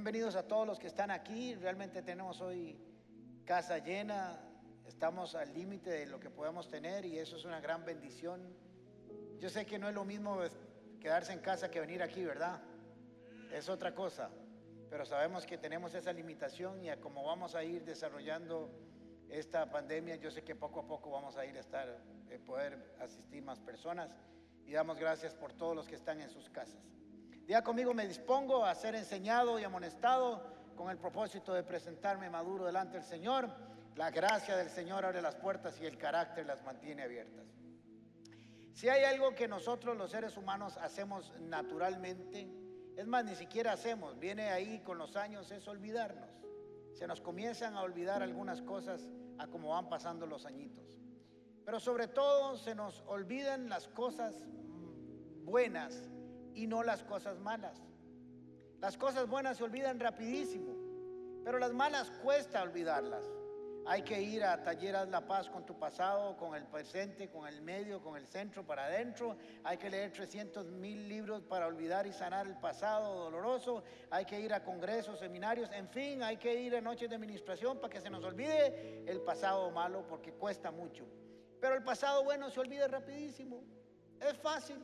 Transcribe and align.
Bienvenidos 0.00 0.34
a 0.34 0.48
todos 0.48 0.66
los 0.66 0.78
que 0.78 0.86
están 0.86 1.10
aquí. 1.10 1.54
Realmente 1.56 2.00
tenemos 2.00 2.40
hoy 2.40 2.74
casa 3.44 3.76
llena. 3.76 4.40
Estamos 4.86 5.34
al 5.34 5.52
límite 5.52 5.90
de 5.90 6.06
lo 6.06 6.18
que 6.18 6.30
podemos 6.30 6.70
tener 6.70 7.04
y 7.04 7.18
eso 7.18 7.36
es 7.36 7.44
una 7.44 7.60
gran 7.60 7.84
bendición. 7.84 8.40
Yo 9.40 9.50
sé 9.50 9.66
que 9.66 9.78
no 9.78 9.90
es 9.90 9.94
lo 9.94 10.06
mismo 10.06 10.40
quedarse 11.02 11.34
en 11.34 11.40
casa 11.40 11.70
que 11.70 11.80
venir 11.80 12.02
aquí, 12.02 12.24
¿verdad? 12.24 12.62
Es 13.52 13.68
otra 13.68 13.94
cosa. 13.94 14.30
Pero 14.88 15.04
sabemos 15.04 15.44
que 15.44 15.58
tenemos 15.58 15.92
esa 15.92 16.14
limitación 16.14 16.82
y 16.82 16.88
a 16.88 16.98
como 16.98 17.22
vamos 17.22 17.54
a 17.54 17.62
ir 17.62 17.84
desarrollando 17.84 18.70
esta 19.28 19.70
pandemia, 19.70 20.16
yo 20.16 20.30
sé 20.30 20.42
que 20.42 20.56
poco 20.56 20.80
a 20.80 20.86
poco 20.86 21.10
vamos 21.10 21.36
a 21.36 21.44
ir 21.44 21.58
a 21.58 21.60
estar, 21.60 21.86
eh, 22.30 22.38
poder 22.38 22.96
asistir 23.00 23.42
más 23.42 23.60
personas 23.60 24.16
y 24.64 24.72
damos 24.72 24.98
gracias 24.98 25.34
por 25.34 25.52
todos 25.52 25.76
los 25.76 25.86
que 25.86 25.96
están 25.96 26.22
en 26.22 26.30
sus 26.30 26.48
casas. 26.48 26.90
Ya 27.50 27.64
conmigo 27.64 27.92
me 27.92 28.06
dispongo 28.06 28.64
a 28.64 28.72
ser 28.76 28.94
enseñado 28.94 29.58
y 29.58 29.64
amonestado 29.64 30.40
con 30.76 30.88
el 30.88 30.98
propósito 30.98 31.52
de 31.52 31.64
presentarme 31.64 32.30
maduro 32.30 32.64
delante 32.64 32.98
del 32.98 33.04
Señor. 33.04 33.50
La 33.96 34.12
gracia 34.12 34.56
del 34.56 34.70
Señor 34.70 35.04
abre 35.04 35.20
las 35.20 35.34
puertas 35.34 35.80
y 35.80 35.84
el 35.84 35.98
carácter 35.98 36.46
las 36.46 36.62
mantiene 36.62 37.02
abiertas. 37.02 37.44
Si 38.72 38.88
hay 38.88 39.02
algo 39.02 39.34
que 39.34 39.48
nosotros 39.48 39.96
los 39.96 40.12
seres 40.12 40.36
humanos 40.36 40.76
hacemos 40.76 41.32
naturalmente, 41.40 42.48
es 42.96 43.08
más, 43.08 43.24
ni 43.24 43.34
siquiera 43.34 43.72
hacemos, 43.72 44.16
viene 44.20 44.50
ahí 44.50 44.78
con 44.84 44.96
los 44.96 45.16
años, 45.16 45.50
es 45.50 45.66
olvidarnos. 45.66 46.30
Se 46.92 47.08
nos 47.08 47.20
comienzan 47.20 47.74
a 47.74 47.82
olvidar 47.82 48.22
algunas 48.22 48.62
cosas 48.62 49.08
a 49.38 49.48
como 49.48 49.70
van 49.70 49.88
pasando 49.88 50.24
los 50.24 50.46
añitos. 50.46 51.00
Pero 51.64 51.80
sobre 51.80 52.06
todo 52.06 52.56
se 52.56 52.76
nos 52.76 53.02
olvidan 53.08 53.68
las 53.68 53.88
cosas 53.88 54.36
buenas 55.42 56.08
y 56.54 56.66
no 56.66 56.82
las 56.82 57.02
cosas 57.04 57.38
malas. 57.38 57.80
Las 58.80 58.96
cosas 58.96 59.28
buenas 59.28 59.58
se 59.58 59.64
olvidan 59.64 60.00
rapidísimo, 60.00 60.74
pero 61.44 61.58
las 61.58 61.72
malas 61.72 62.10
cuesta 62.22 62.62
olvidarlas. 62.62 63.24
Hay 63.86 64.02
que 64.02 64.20
ir 64.20 64.44
a 64.44 64.62
Talleras 64.62 65.08
La 65.08 65.26
Paz 65.26 65.48
con 65.48 65.64
tu 65.64 65.78
pasado, 65.78 66.36
con 66.36 66.54
el 66.54 66.64
presente, 66.64 67.30
con 67.30 67.48
el 67.48 67.62
medio, 67.62 68.02
con 68.02 68.16
el 68.16 68.26
centro 68.26 68.64
para 68.64 68.84
adentro. 68.84 69.36
Hay 69.64 69.78
que 69.78 69.88
leer 69.88 70.12
300 70.12 70.70
mil 70.70 71.08
libros 71.08 71.42
para 71.42 71.66
olvidar 71.66 72.06
y 72.06 72.12
sanar 72.12 72.46
el 72.46 72.56
pasado 72.56 73.16
doloroso. 73.16 73.82
Hay 74.10 74.26
que 74.26 74.38
ir 74.38 74.52
a 74.52 74.62
congresos, 74.62 75.18
seminarios, 75.18 75.70
en 75.72 75.88
fin, 75.88 76.22
hay 76.22 76.36
que 76.36 76.54
ir 76.54 76.76
a 76.76 76.80
noches 76.80 77.08
de 77.08 77.16
administración 77.16 77.78
para 77.78 77.90
que 77.90 78.00
se 78.00 78.10
nos 78.10 78.22
olvide 78.22 79.04
el 79.06 79.22
pasado 79.22 79.70
malo 79.70 80.06
porque 80.06 80.32
cuesta 80.34 80.70
mucho. 80.70 81.06
Pero 81.60 81.74
el 81.74 81.82
pasado 81.82 82.22
bueno 82.22 82.50
se 82.50 82.60
olvida 82.60 82.86
rapidísimo. 82.86 83.62
Es 84.20 84.36
fácil. 84.38 84.78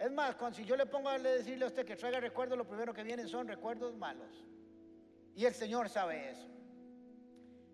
Es 0.00 0.10
más, 0.10 0.34
cuando, 0.34 0.56
si 0.56 0.64
yo 0.64 0.76
le 0.76 0.86
pongo 0.86 1.10
a 1.10 1.18
decirle 1.18 1.66
a 1.66 1.68
usted 1.68 1.84
que 1.84 1.94
traiga 1.94 2.20
recuerdos, 2.20 2.56
lo 2.56 2.66
primero 2.66 2.94
que 2.94 3.02
vienen 3.02 3.28
son 3.28 3.46
recuerdos 3.46 3.94
malos. 3.94 4.46
Y 5.34 5.44
el 5.44 5.52
Señor 5.52 5.90
sabe 5.90 6.30
eso. 6.30 6.48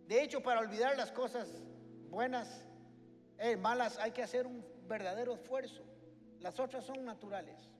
De 0.08 0.20
hecho, 0.20 0.42
para 0.42 0.58
olvidar 0.58 0.96
las 0.96 1.12
cosas 1.12 1.48
buenas, 2.10 2.66
eh, 3.38 3.56
malas, 3.56 3.96
hay 3.98 4.10
que 4.10 4.24
hacer 4.24 4.44
un 4.44 4.66
verdadero 4.88 5.34
esfuerzo. 5.34 5.84
Las 6.40 6.58
otras 6.58 6.84
son 6.84 7.04
naturales. 7.04 7.70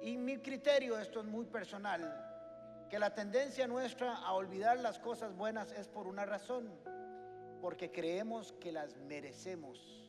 Y 0.00 0.16
mi 0.16 0.38
criterio, 0.38 0.96
esto 0.96 1.18
es 1.18 1.26
muy 1.26 1.44
personal, 1.46 2.86
que 2.88 3.00
la 3.00 3.12
tendencia 3.12 3.66
nuestra 3.66 4.14
a 4.14 4.32
olvidar 4.34 4.78
las 4.78 5.00
cosas 5.00 5.34
buenas 5.34 5.72
es 5.72 5.88
por 5.88 6.06
una 6.06 6.24
razón, 6.24 6.72
porque 7.60 7.90
creemos 7.90 8.52
que 8.52 8.70
las 8.70 8.96
merecemos. 8.96 10.01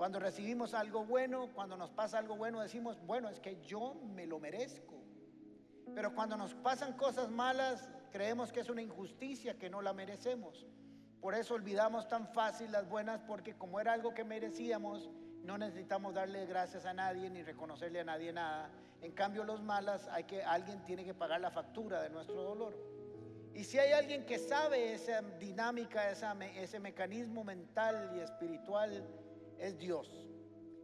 Cuando 0.00 0.18
recibimos 0.18 0.72
algo 0.72 1.04
bueno, 1.04 1.50
cuando 1.52 1.76
nos 1.76 1.90
pasa 1.90 2.16
algo 2.16 2.34
bueno, 2.34 2.62
decimos, 2.62 2.98
bueno, 3.04 3.28
es 3.28 3.38
que 3.38 3.60
yo 3.60 3.96
me 4.14 4.24
lo 4.24 4.38
merezco. 4.40 4.94
Pero 5.94 6.14
cuando 6.14 6.38
nos 6.38 6.54
pasan 6.54 6.94
cosas 6.94 7.30
malas, 7.30 7.86
creemos 8.10 8.50
que 8.50 8.60
es 8.60 8.70
una 8.70 8.80
injusticia, 8.80 9.58
que 9.58 9.68
no 9.68 9.82
la 9.82 9.92
merecemos. 9.92 10.64
Por 11.20 11.34
eso 11.34 11.52
olvidamos 11.52 12.08
tan 12.08 12.26
fácil 12.28 12.72
las 12.72 12.88
buenas, 12.88 13.20
porque 13.20 13.58
como 13.58 13.78
era 13.78 13.92
algo 13.92 14.14
que 14.14 14.24
merecíamos, 14.24 15.10
no 15.44 15.58
necesitamos 15.58 16.14
darle 16.14 16.46
gracias 16.46 16.86
a 16.86 16.94
nadie 16.94 17.28
ni 17.28 17.42
reconocerle 17.42 18.00
a 18.00 18.04
nadie 18.04 18.32
nada. 18.32 18.70
En 19.02 19.12
cambio, 19.12 19.44
los 19.44 19.62
malas, 19.62 20.08
hay 20.08 20.24
que, 20.24 20.42
alguien 20.42 20.82
tiene 20.86 21.04
que 21.04 21.12
pagar 21.12 21.42
la 21.42 21.50
factura 21.50 22.02
de 22.02 22.08
nuestro 22.08 22.42
dolor. 22.42 22.74
Y 23.52 23.64
si 23.64 23.78
hay 23.78 23.92
alguien 23.92 24.24
que 24.24 24.38
sabe 24.38 24.94
esa 24.94 25.20
dinámica, 25.38 26.10
ese 26.10 26.80
mecanismo 26.80 27.44
mental 27.44 28.12
y 28.16 28.20
espiritual, 28.20 29.06
es 29.60 29.78
Dios. 29.78 30.26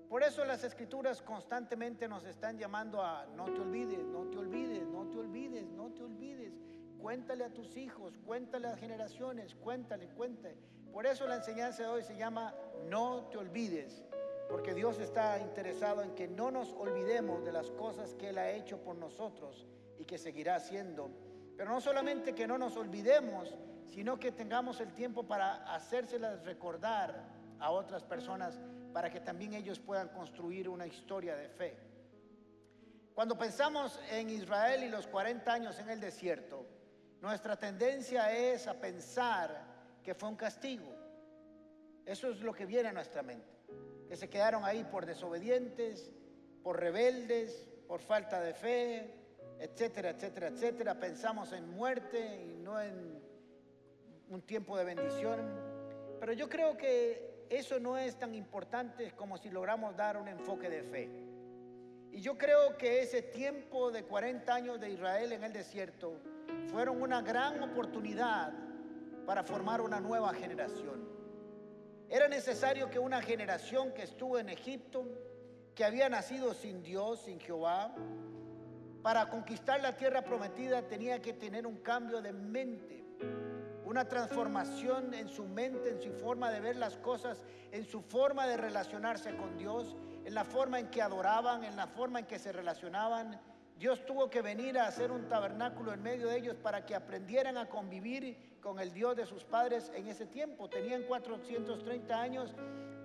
Por 0.08 0.22
eso 0.22 0.44
las 0.44 0.62
escrituras 0.62 1.20
constantemente 1.20 2.06
nos 2.06 2.24
están 2.24 2.58
llamando 2.58 3.02
a 3.02 3.26
no 3.34 3.46
te 3.46 3.60
olvides, 3.60 4.06
no 4.06 4.24
te 4.30 4.38
olvides, 4.38 4.86
no 4.86 5.08
te 5.08 5.18
olvides, 5.18 5.68
no 5.68 5.90
te 5.90 6.02
olvides. 6.02 6.52
Cuéntale 6.98 7.44
a 7.44 7.52
tus 7.52 7.76
hijos, 7.76 8.16
cuéntale 8.24 8.68
a 8.68 8.76
generaciones, 8.76 9.54
cuéntale, 9.56 10.08
cuéntale. 10.10 10.56
Por 10.92 11.06
eso 11.06 11.26
la 11.26 11.36
enseñanza 11.36 11.82
de 11.82 11.88
hoy 11.88 12.02
se 12.02 12.16
llama 12.16 12.54
no 12.88 13.24
te 13.30 13.38
olvides, 13.38 14.04
porque 14.48 14.74
Dios 14.74 14.98
está 15.00 15.40
interesado 15.40 16.02
en 16.02 16.14
que 16.14 16.28
no 16.28 16.50
nos 16.50 16.72
olvidemos 16.72 17.44
de 17.44 17.52
las 17.52 17.70
cosas 17.72 18.14
que 18.14 18.28
Él 18.28 18.38
ha 18.38 18.50
hecho 18.52 18.78
por 18.78 18.96
nosotros 18.96 19.66
y 19.98 20.04
que 20.04 20.18
seguirá 20.18 20.56
haciendo. 20.56 21.10
Pero 21.56 21.70
no 21.70 21.80
solamente 21.80 22.34
que 22.34 22.46
no 22.46 22.58
nos 22.58 22.76
olvidemos, 22.76 23.56
sino 23.86 24.18
que 24.18 24.32
tengamos 24.32 24.80
el 24.80 24.92
tiempo 24.94 25.24
para 25.24 25.74
hacérselas 25.74 26.44
recordar 26.44 27.35
a 27.60 27.70
otras 27.70 28.02
personas 28.04 28.58
para 28.92 29.10
que 29.10 29.20
también 29.20 29.54
ellos 29.54 29.78
puedan 29.78 30.08
construir 30.08 30.68
una 30.68 30.86
historia 30.86 31.36
de 31.36 31.48
fe. 31.48 31.76
Cuando 33.14 33.36
pensamos 33.36 33.98
en 34.10 34.30
Israel 34.30 34.84
y 34.84 34.88
los 34.88 35.06
40 35.06 35.52
años 35.52 35.78
en 35.78 35.88
el 35.90 36.00
desierto, 36.00 36.66
nuestra 37.20 37.56
tendencia 37.56 38.32
es 38.32 38.66
a 38.66 38.74
pensar 38.74 39.64
que 40.02 40.14
fue 40.14 40.28
un 40.28 40.36
castigo. 40.36 40.94
Eso 42.04 42.30
es 42.30 42.40
lo 42.40 42.52
que 42.52 42.66
viene 42.66 42.90
a 42.90 42.92
nuestra 42.92 43.22
mente. 43.22 43.48
Que 44.08 44.16
se 44.16 44.28
quedaron 44.28 44.64
ahí 44.64 44.84
por 44.84 45.06
desobedientes, 45.06 46.10
por 46.62 46.78
rebeldes, 46.78 47.68
por 47.88 48.00
falta 48.00 48.40
de 48.40 48.54
fe, 48.54 49.14
etcétera, 49.58 50.10
etcétera, 50.10 50.48
etcétera. 50.48 51.00
Pensamos 51.00 51.52
en 51.52 51.68
muerte 51.70 52.44
y 52.44 52.58
no 52.58 52.80
en 52.80 53.20
un 54.28 54.42
tiempo 54.42 54.76
de 54.76 54.84
bendición. 54.84 55.40
Pero 56.20 56.32
yo 56.32 56.48
creo 56.48 56.76
que 56.76 57.35
eso 57.48 57.78
no 57.78 57.96
es 57.96 58.18
tan 58.18 58.34
importante 58.34 59.12
como 59.12 59.38
si 59.38 59.50
logramos 59.50 59.96
dar 59.96 60.16
un 60.16 60.28
enfoque 60.28 60.68
de 60.68 60.82
fe. 60.82 61.10
Y 62.12 62.20
yo 62.20 62.36
creo 62.36 62.76
que 62.76 63.02
ese 63.02 63.22
tiempo 63.22 63.90
de 63.90 64.04
40 64.04 64.54
años 64.54 64.80
de 64.80 64.90
Israel 64.90 65.32
en 65.32 65.44
el 65.44 65.52
desierto 65.52 66.20
fueron 66.68 67.02
una 67.02 67.22
gran 67.22 67.62
oportunidad 67.62 68.52
para 69.26 69.42
formar 69.42 69.80
una 69.80 70.00
nueva 70.00 70.32
generación. 70.32 71.06
Era 72.08 72.28
necesario 72.28 72.88
que 72.88 72.98
una 72.98 73.20
generación 73.20 73.92
que 73.92 74.04
estuvo 74.04 74.38
en 74.38 74.48
Egipto, 74.48 75.04
que 75.74 75.84
había 75.84 76.08
nacido 76.08 76.54
sin 76.54 76.82
Dios, 76.82 77.22
sin 77.22 77.40
Jehová, 77.40 77.94
para 79.02 79.28
conquistar 79.28 79.80
la 79.80 79.96
tierra 79.96 80.22
prometida 80.22 80.82
tenía 80.82 81.20
que 81.20 81.32
tener 81.32 81.66
un 81.66 81.76
cambio 81.76 82.22
de 82.22 82.32
mente 82.32 83.04
una 83.86 84.08
transformación 84.08 85.14
en 85.14 85.28
su 85.28 85.44
mente, 85.44 85.90
en 85.90 86.02
su 86.02 86.12
forma 86.12 86.50
de 86.50 86.60
ver 86.60 86.74
las 86.74 86.96
cosas, 86.96 87.40
en 87.70 87.84
su 87.84 88.02
forma 88.02 88.46
de 88.48 88.56
relacionarse 88.56 89.36
con 89.36 89.56
Dios, 89.56 89.96
en 90.24 90.34
la 90.34 90.44
forma 90.44 90.80
en 90.80 90.88
que 90.88 91.00
adoraban, 91.00 91.62
en 91.62 91.76
la 91.76 91.86
forma 91.86 92.18
en 92.18 92.26
que 92.26 92.40
se 92.40 92.50
relacionaban. 92.50 93.40
Dios 93.78 94.04
tuvo 94.04 94.28
que 94.28 94.42
venir 94.42 94.76
a 94.76 94.88
hacer 94.88 95.12
un 95.12 95.28
tabernáculo 95.28 95.92
en 95.92 96.02
medio 96.02 96.26
de 96.26 96.36
ellos 96.36 96.56
para 96.56 96.84
que 96.84 96.96
aprendieran 96.96 97.56
a 97.58 97.68
convivir 97.68 98.58
con 98.60 98.80
el 98.80 98.92
Dios 98.92 99.14
de 99.14 99.24
sus 99.24 99.44
padres 99.44 99.92
en 99.94 100.08
ese 100.08 100.26
tiempo. 100.26 100.68
Tenían 100.68 101.04
430 101.04 102.20
años 102.20 102.56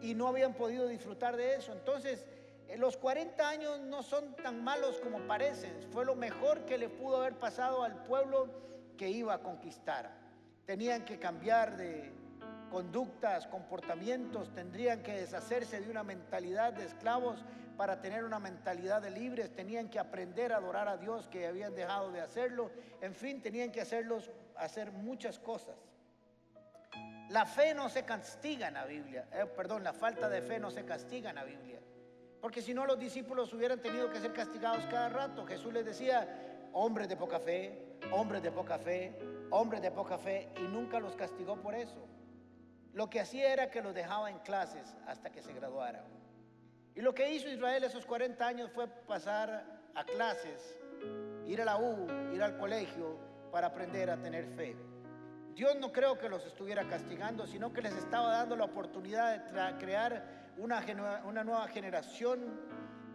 y 0.02 0.16
no 0.16 0.30
habían 0.30 0.56
podido 0.56 0.88
disfrutar 0.88 1.38
de 1.38 1.58
eso. 1.58 1.74
Entonces, 1.74 2.26
eh, 2.68 2.76
los 2.78 2.98
40 2.98 3.48
años 3.48 3.80
no 3.82 4.02
son 4.02 4.36
tan 4.38 4.64
malos 4.64 5.00
como 5.00 5.20
parecen. 5.28 5.86
Fue 5.92 6.06
lo 6.06 6.16
mejor 6.16 6.66
que 6.66 6.80
le 6.80 6.90
pudo 6.90 7.18
haber 7.18 7.36
pasado 7.36 7.84
al 7.84 8.02
pueblo 8.04 8.50
que 8.98 9.10
iba 9.10 9.36
a 9.36 9.44
conquistar 9.44 10.21
tenían 10.66 11.06
que 11.06 11.20
cambiar 11.20 11.78
de 11.78 12.12
conductas, 12.70 13.48
comportamientos, 13.48 14.54
tendrían 14.54 15.04
que 15.04 15.20
deshacerse 15.22 15.82
de 15.82 15.92
una 15.92 16.04
mentalidad 16.04 16.72
de 16.74 16.86
esclavos 16.86 17.44
para 17.76 18.00
tener 18.00 18.24
una 18.24 18.40
mentalidad 18.40 19.02
de 19.02 19.12
libres, 19.12 19.54
tenían 19.54 19.90
que 19.90 20.00
aprender 20.00 20.54
a 20.54 20.58
adorar 20.58 20.88
a 20.88 20.98
Dios 20.98 21.28
que 21.28 21.48
habían 21.48 21.76
dejado 21.76 22.12
de 22.12 22.22
hacerlo, 22.22 22.72
en 23.02 23.14
fin, 23.14 23.42
tenían 23.42 23.72
que 23.72 23.82
hacerlos 23.82 24.32
hacer 24.56 24.92
muchas 24.92 25.40
cosas. 25.40 25.76
La 27.30 27.46
fe 27.46 27.74
no 27.74 27.90
se 27.90 28.04
castiga 28.04 28.68
en 28.68 28.76
la 28.76 28.86
Biblia, 28.86 29.28
eh, 29.34 29.46
perdón, 29.46 29.84
la 29.84 29.94
falta 29.94 30.30
de 30.30 30.42
fe 30.42 30.60
no 30.60 30.70
se 30.70 30.86
castiga 30.86 31.30
en 31.30 31.38
la 31.38 31.44
Biblia, 31.44 31.80
porque 32.40 32.62
si 32.62 32.74
no 32.74 32.86
los 32.86 33.00
discípulos 33.00 33.54
hubieran 33.54 33.82
tenido 33.82 34.10
que 34.12 34.20
ser 34.20 34.34
castigados 34.34 34.86
cada 34.88 35.10
rato. 35.10 35.46
Jesús 35.46 35.74
les 35.74 35.86
decía, 35.86 36.70
hombres 36.74 37.08
de 37.08 37.16
poca 37.16 37.40
fe, 37.40 37.98
hombres 38.12 38.42
de 38.42 38.52
poca 38.52 38.78
fe, 38.78 39.16
hombres 39.52 39.82
de 39.82 39.92
poca 39.92 40.18
fe 40.18 40.50
y 40.58 40.62
nunca 40.64 41.00
los 41.00 41.16
castigó 41.16 41.56
por 41.58 41.76
eso. 41.76 42.08
Lo 42.94 43.10
que 43.10 43.20
hacía 43.20 43.54
era 43.54 43.70
que 43.70 43.82
los 43.82 43.94
dejaba 43.94 44.30
en 44.30 44.40
clases 44.40 44.96
hasta 45.06 45.30
que 45.32 45.42
se 45.42 45.54
graduaran. 45.54 46.04
Y 46.96 47.02
lo 47.02 47.14
que 47.14 47.32
hizo 47.32 47.48
Israel 47.50 47.84
esos 47.84 48.06
40 48.06 48.46
años 48.46 48.70
fue 48.72 48.88
pasar 48.88 49.82
a 49.96 50.04
clases 50.04 50.78
ir 51.46 51.62
a 51.62 51.66
la 51.66 51.78
U, 51.78 52.08
ir 52.34 52.44
al 52.44 52.58
colegio 52.58 53.18
para 53.52 53.68
aprender 53.68 54.10
a 54.10 54.18
tener 54.18 54.46
fe. 54.56 54.76
Dios 55.56 55.76
no 55.78 55.92
creo 55.92 56.18
que 56.18 56.30
los 56.30 56.46
estuviera 56.46 56.88
castigando, 56.88 57.46
sino 57.46 57.74
que 57.74 57.82
les 57.82 57.96
estaba 57.96 58.32
dando 58.32 58.56
la 58.56 58.66
oportunidad 58.66 59.38
de 59.38 59.78
crear 59.78 60.52
una, 60.58 60.84
una 61.26 61.44
nueva 61.44 61.68
generación 61.68 62.60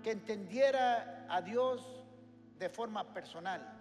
que 0.03 0.11
entendiera 0.11 1.27
a 1.29 1.41
Dios 1.41 2.05
de 2.59 2.69
forma 2.69 3.13
personal. 3.13 3.76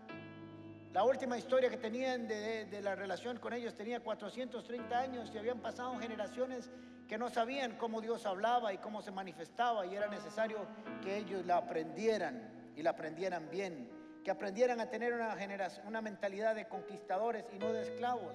La 0.95 1.03
última 1.03 1.37
historia 1.37 1.69
que 1.69 1.75
tenían 1.75 2.25
de, 2.25 2.79
la 2.81 2.95
relación 2.95 3.37
con 3.37 3.51
ellos 3.51 3.75
tenía 3.75 3.99
430 3.99 4.97
años 4.97 5.29
y 5.33 5.37
habían 5.37 5.59
pasado 5.59 5.99
generaciones 5.99 6.71
que 7.05 7.17
no 7.17 7.29
sabían 7.29 7.75
cómo 7.75 7.99
Dios 7.99 8.25
hablaba 8.25 8.71
y 8.71 8.77
cómo 8.77 9.01
se 9.01 9.11
manifestaba 9.11 9.85
y 9.85 9.93
era 9.93 10.07
necesario 10.07 10.59
que 11.03 11.17
ellos 11.17 11.45
la 11.45 11.57
aprendieran 11.57 12.71
y 12.77 12.81
la 12.81 12.91
aprendieran 12.91 13.49
bien, 13.49 13.89
que 14.23 14.31
aprendieran 14.31 14.79
a 14.79 14.89
tener 14.89 15.13
una, 15.13 15.35
generación, 15.35 15.85
una 15.85 16.01
mentalidad 16.01 16.55
de 16.55 16.69
conquistadores 16.69 17.43
y 17.51 17.59
no 17.59 17.73
de 17.73 17.81
esclavos. 17.81 18.33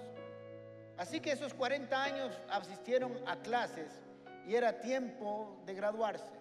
Así 0.99 1.19
que 1.21 1.33
esos 1.33 1.55
40 1.55 2.05
años 2.05 2.39
asistieron 2.51 3.17
a 3.27 3.37
clases 3.37 3.91
y 4.47 4.55
era 4.55 4.81
tiempo 4.81 5.63
de 5.65 5.73
graduarse. 5.73 6.39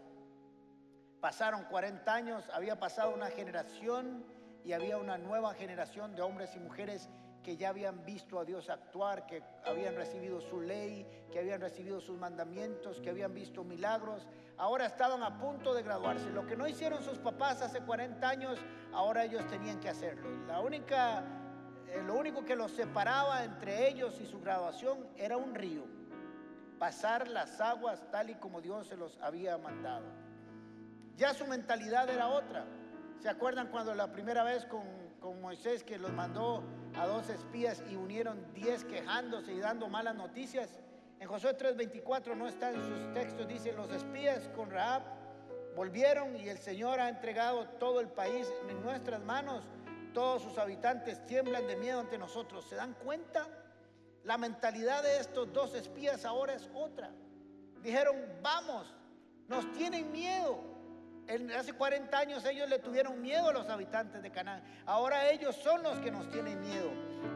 Pasaron 1.21 1.63
40 1.63 2.13
años, 2.13 2.43
había 2.51 2.77
pasado 2.77 3.13
una 3.15 3.27
generación 3.27 4.25
y 4.63 4.73
había 4.73 4.97
una 4.97 5.17
nueva 5.17 5.53
generación 5.53 6.15
de 6.15 6.21
hombres 6.21 6.55
y 6.55 6.59
mujeres 6.59 7.09
que 7.43 7.57
ya 7.57 7.69
habían 7.69 8.05
visto 8.05 8.39
a 8.39 8.45
Dios 8.45 8.69
actuar, 8.69 9.25
que 9.25 9.41
habían 9.65 9.95
recibido 9.95 10.41
su 10.41 10.61
ley, 10.61 11.05
que 11.31 11.39
habían 11.39 11.61
recibido 11.61 11.99
sus 12.01 12.17
mandamientos, 12.17 12.99
que 12.99 13.09
habían 13.09 13.33
visto 13.33 13.63
milagros. 13.63 14.27
Ahora 14.57 14.85
estaban 14.85 15.23
a 15.23 15.39
punto 15.39 15.73
de 15.73 15.83
graduarse. 15.83 16.29
Lo 16.29 16.45
que 16.45 16.57
no 16.57 16.67
hicieron 16.67 17.01
sus 17.01 17.17
papás 17.17 17.61
hace 17.61 17.79
40 17.81 18.27
años, 18.27 18.59
ahora 18.93 19.23
ellos 19.23 19.47
tenían 19.47 19.79
que 19.79 19.89
hacerlo. 19.89 20.29
La 20.47 20.59
única, 20.59 21.23
eh, 21.87 22.03
lo 22.05 22.15
único 22.15 22.43
que 22.43 22.55
los 22.55 22.71
separaba 22.71 23.43
entre 23.43 23.87
ellos 23.87 24.19
y 24.19 24.25
su 24.25 24.41
graduación 24.41 25.07
era 25.17 25.37
un 25.37 25.55
río. 25.55 25.85
Pasar 26.77 27.27
las 27.27 27.59
aguas 27.61 28.03
tal 28.11 28.29
y 28.29 28.35
como 28.35 28.61
Dios 28.61 28.87
se 28.87 28.97
los 28.97 29.17
había 29.21 29.57
mandado. 29.57 30.05
Ya 31.15 31.33
su 31.33 31.45
mentalidad 31.47 32.09
era 32.09 32.27
otra. 32.27 32.65
¿Se 33.19 33.27
acuerdan 33.27 33.67
cuando 33.67 33.93
la 33.93 34.11
primera 34.13 34.43
vez 34.43 34.65
con, 34.65 35.09
Moisés 35.41 35.83
que 35.83 35.97
los 35.97 36.11
mandó 36.11 36.63
a 36.95 37.05
dos 37.05 37.29
espías 37.29 37.83
y 37.89 37.95
unieron 37.95 38.51
diez 38.53 38.83
quejándose 38.85 39.53
y 39.53 39.59
dando 39.59 39.87
malas 39.87 40.15
noticias. 40.15 40.79
En 41.19 41.27
Josué 41.27 41.55
3:24 41.57 42.35
no 42.35 42.47
está 42.47 42.71
en 42.71 42.81
sus 42.81 43.13
textos, 43.13 43.47
dice, 43.47 43.73
los 43.73 43.91
espías 43.91 44.49
con 44.55 44.71
Raab 44.71 45.03
volvieron 45.75 46.35
y 46.35 46.49
el 46.49 46.57
Señor 46.57 46.99
ha 46.99 47.09
entregado 47.09 47.67
todo 47.79 47.99
el 47.99 48.07
país 48.07 48.51
en 48.69 48.81
nuestras 48.81 49.21
manos. 49.21 49.63
Todos 50.13 50.41
sus 50.41 50.57
habitantes 50.57 51.23
tiemblan 51.25 51.67
de 51.67 51.75
miedo 51.75 51.99
ante 51.99 52.17
nosotros. 52.17 52.65
¿Se 52.65 52.75
dan 52.75 52.93
cuenta? 52.93 53.47
La 54.23 54.37
mentalidad 54.37 55.03
de 55.03 55.19
estos 55.19 55.51
dos 55.53 55.75
espías 55.75 56.25
ahora 56.25 56.53
es 56.53 56.69
otra. 56.73 57.11
Dijeron, 57.81 58.15
vamos, 58.41 58.93
nos 59.47 59.71
tienen 59.73 60.11
miedo 60.11 60.78
hace 61.55 61.73
40 61.73 62.17
años 62.17 62.43
ellos 62.45 62.67
le 62.69 62.79
tuvieron 62.79 63.21
miedo 63.21 63.49
a 63.49 63.53
los 63.53 63.69
habitantes 63.69 64.21
de 64.23 64.31
Canaán. 64.31 64.63
Ahora 64.85 65.29
ellos 65.29 65.55
son 65.55 65.83
los 65.83 65.99
que 65.99 66.09
nos 66.09 66.29
tienen 66.31 66.59
miedo. 66.59 66.89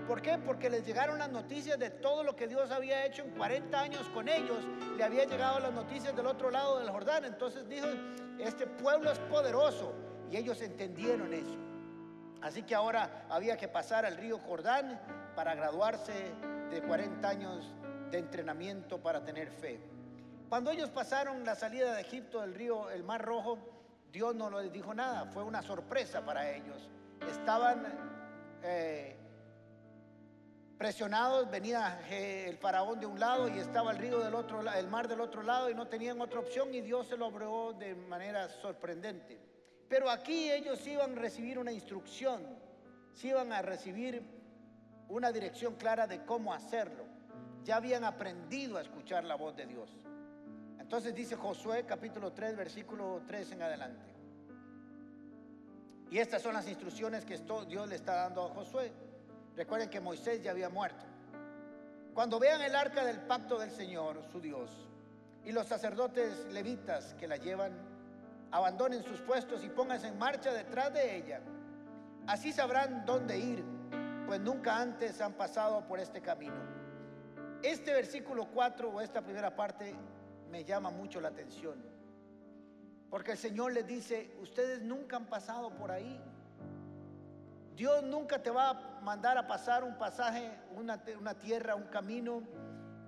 ¿Por 0.08 0.22
qué? 0.22 0.40
Porque 0.40 0.70
les 0.70 0.86
llegaron 0.86 1.20
las 1.20 1.30
noticias 1.30 1.78
de 1.78 1.92
todo 1.92 2.24
lo 2.24 2.36
que 2.36 2.48
Dios 2.48 2.72
había 2.72 3.06
hecho 3.06 3.22
en 3.22 3.32
40 3.32 3.80
años 3.80 4.10
con 4.10 4.28
ellos. 4.28 4.66
Le 4.98 5.04
había 5.04 5.26
llegado 5.26 5.60
las 5.60 5.74
noticias 5.74 6.16
del 6.16 6.26
otro 6.26 6.50
lado 6.50 6.80
del 6.80 6.90
Jordán. 6.90 7.26
Entonces 7.26 7.70
dijo, 7.70 7.88
este 8.40 8.66
pueblo 8.66 9.12
es 9.12 9.20
poderoso. 9.20 9.94
Y 10.32 10.38
ellos 10.38 10.60
entendieron 10.62 11.32
eso. 11.32 11.58
Así 12.42 12.64
que 12.64 12.74
ahora 12.74 13.26
había 13.30 13.58
que 13.58 13.68
pasar 13.68 14.06
al 14.06 14.18
río 14.18 14.40
Jordán 14.40 15.00
para 15.36 15.54
graduarse 15.54 16.32
de 16.72 16.82
40 16.82 17.30
años 17.30 17.72
de 18.10 18.18
entrenamiento 18.18 19.02
para 19.02 19.24
tener 19.24 19.52
fe. 19.52 19.80
Cuando 20.50 20.72
ellos 20.72 20.90
pasaron 20.90 21.46
la 21.46 21.56
salida 21.56 21.94
de 21.94 22.02
Egipto 22.02 22.42
del 22.42 22.54
río, 22.54 22.90
el 22.90 23.04
Mar 23.04 23.24
Rojo, 23.24 23.73
Dios 24.14 24.36
no 24.36 24.48
les 24.62 24.72
dijo 24.72 24.94
nada, 24.94 25.26
fue 25.26 25.44
una 25.44 25.64
sorpresa 25.64 26.24
para 26.24 26.52
ellos. 26.52 26.88
Estaban 27.28 27.84
eh, 28.62 29.18
presionados, 30.78 31.50
venía 31.50 32.00
el 32.12 32.56
faraón 32.60 33.00
de 33.00 33.08
un 33.08 33.20
lado 33.20 33.50
y 33.50 33.58
estaba 33.58 33.92
el 33.92 33.98
río 33.98 34.20
del 34.20 34.36
otro, 34.36 34.62
el 34.62 34.88
mar 34.88 35.08
del 35.08 35.20
otro 35.20 35.42
lado 35.42 35.68
y 35.68 35.74
no 35.74 35.88
tenían 35.88 36.22
otra 36.22 36.42
opción 36.42 36.72
y 36.76 36.82
Dios 36.82 37.08
se 37.08 37.18
lo 37.18 37.26
abrió 37.26 37.74
de 37.74 37.96
manera 37.96 38.48
sorprendente. 38.50 39.40
Pero 39.90 40.12
aquí 40.12 40.52
ellos 40.52 40.86
iban 40.86 41.14
a 41.14 41.20
recibir 41.20 41.58
una 41.58 41.72
instrucción, 41.72 42.46
se 43.14 43.30
iban 43.30 43.52
a 43.52 43.64
recibir 43.64 44.24
una 45.10 45.32
dirección 45.32 45.74
clara 45.74 46.06
de 46.06 46.24
cómo 46.24 46.54
hacerlo. 46.54 47.06
Ya 47.64 47.78
habían 47.78 48.04
aprendido 48.04 48.78
a 48.78 48.82
escuchar 48.82 49.24
la 49.24 49.34
voz 49.34 49.56
de 49.56 49.66
Dios. 49.66 49.90
Entonces 50.84 51.16
dice 51.16 51.36
Josué 51.36 51.86
capítulo 51.88 52.34
3, 52.34 52.56
versículo 52.56 53.24
3 53.26 53.54
en 53.54 53.62
adelante. 53.64 54.06
Y 56.12 56.20
estas 56.20 56.44
son 56.44 56.54
las 56.54 56.68
instrucciones 56.68 57.26
que 57.26 57.40
Dios 57.68 57.88
le 57.88 57.96
está 57.96 58.14
dando 58.16 58.46
a 58.46 58.50
Josué. 58.50 58.92
Recuerden 59.56 59.90
que 59.90 60.00
Moisés 60.00 60.44
ya 60.44 60.52
había 60.52 60.70
muerto. 60.70 61.04
Cuando 62.14 62.38
vean 62.38 62.62
el 62.62 62.76
arca 62.76 63.04
del 63.06 63.22
pacto 63.22 63.58
del 63.58 63.72
Señor, 63.72 64.24
su 64.32 64.40
Dios, 64.40 64.70
y 65.46 65.52
los 65.52 65.66
sacerdotes 65.66 66.46
levitas 66.52 67.16
que 67.16 67.28
la 67.28 67.38
llevan, 67.38 67.72
abandonen 68.52 69.04
sus 69.04 69.22
puestos 69.22 69.64
y 69.64 69.70
pónganse 69.70 70.10
en 70.10 70.20
marcha 70.20 70.54
detrás 70.54 70.94
de 70.94 71.16
ella. 71.16 71.42
Así 72.28 72.52
sabrán 72.52 73.06
dónde 73.06 73.40
ir, 73.40 73.64
pues 74.28 74.40
nunca 74.42 74.80
antes 74.80 75.20
han 75.22 75.34
pasado 75.34 75.88
por 75.88 76.00
este 76.00 76.22
camino. 76.22 76.62
Este 77.64 77.94
versículo 77.94 78.50
4 78.54 78.90
o 78.90 79.02
esta 79.02 79.22
primera 79.22 79.56
parte 79.56 79.96
me 80.54 80.64
llama 80.64 80.92
mucho 80.92 81.20
la 81.20 81.30
atención. 81.30 81.84
Porque 83.10 83.32
el 83.32 83.40
Señor 83.40 83.74
les 83.74 83.88
dice, 83.88 84.38
ustedes 84.40 84.84
nunca 84.84 85.16
han 85.16 85.26
pasado 85.26 85.72
por 85.72 85.90
ahí. 85.90 86.22
Dios 87.76 88.04
nunca 88.04 88.44
te 88.44 88.52
va 88.52 88.70
a 88.70 89.02
mandar 89.02 89.36
a 89.40 89.48
pasar 89.48 89.84
un 89.84 89.98
pasaje, 89.98 90.52
una, 90.76 91.04
una 91.20 91.34
tierra, 91.34 91.74
un 91.74 91.88
camino 91.88 92.44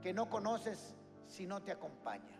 que 0.01 0.11
no 0.11 0.27
conoces 0.27 0.95
si 1.27 1.45
no 1.45 1.61
te 1.61 1.71
acompaña. 1.71 2.35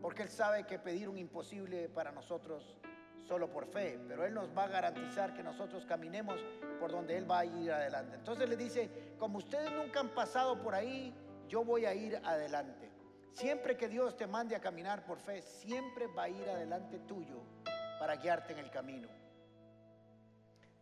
Porque 0.00 0.22
Él 0.22 0.30
sabe 0.30 0.64
que 0.64 0.78
pedir 0.78 1.10
un 1.10 1.18
imposible 1.18 1.90
para 1.90 2.10
nosotros 2.10 2.78
solo 3.22 3.50
por 3.50 3.66
fe, 3.66 4.00
pero 4.08 4.24
Él 4.24 4.32
nos 4.32 4.48
va 4.56 4.64
a 4.64 4.68
garantizar 4.68 5.34
que 5.34 5.42
nosotros 5.42 5.84
caminemos 5.84 6.40
por 6.80 6.90
donde 6.90 7.18
Él 7.18 7.30
va 7.30 7.40
a 7.40 7.44
ir 7.44 7.70
adelante. 7.70 8.14
Entonces 8.14 8.48
le 8.48 8.56
dice, 8.56 8.88
como 9.18 9.36
ustedes 9.36 9.70
nunca 9.72 10.00
han 10.00 10.08
pasado 10.08 10.58
por 10.58 10.74
ahí, 10.74 11.14
yo 11.48 11.66
voy 11.66 11.84
a 11.84 11.92
ir 11.92 12.16
adelante. 12.24 12.97
Siempre 13.32 13.76
que 13.76 13.88
Dios 13.88 14.16
te 14.16 14.26
mande 14.26 14.56
a 14.56 14.60
caminar 14.60 15.04
por 15.04 15.18
fe, 15.18 15.42
siempre 15.42 16.06
va 16.06 16.24
a 16.24 16.28
ir 16.28 16.48
adelante 16.48 16.98
tuyo 17.00 17.42
para 17.98 18.16
guiarte 18.16 18.52
en 18.52 18.58
el 18.58 18.70
camino. 18.70 19.08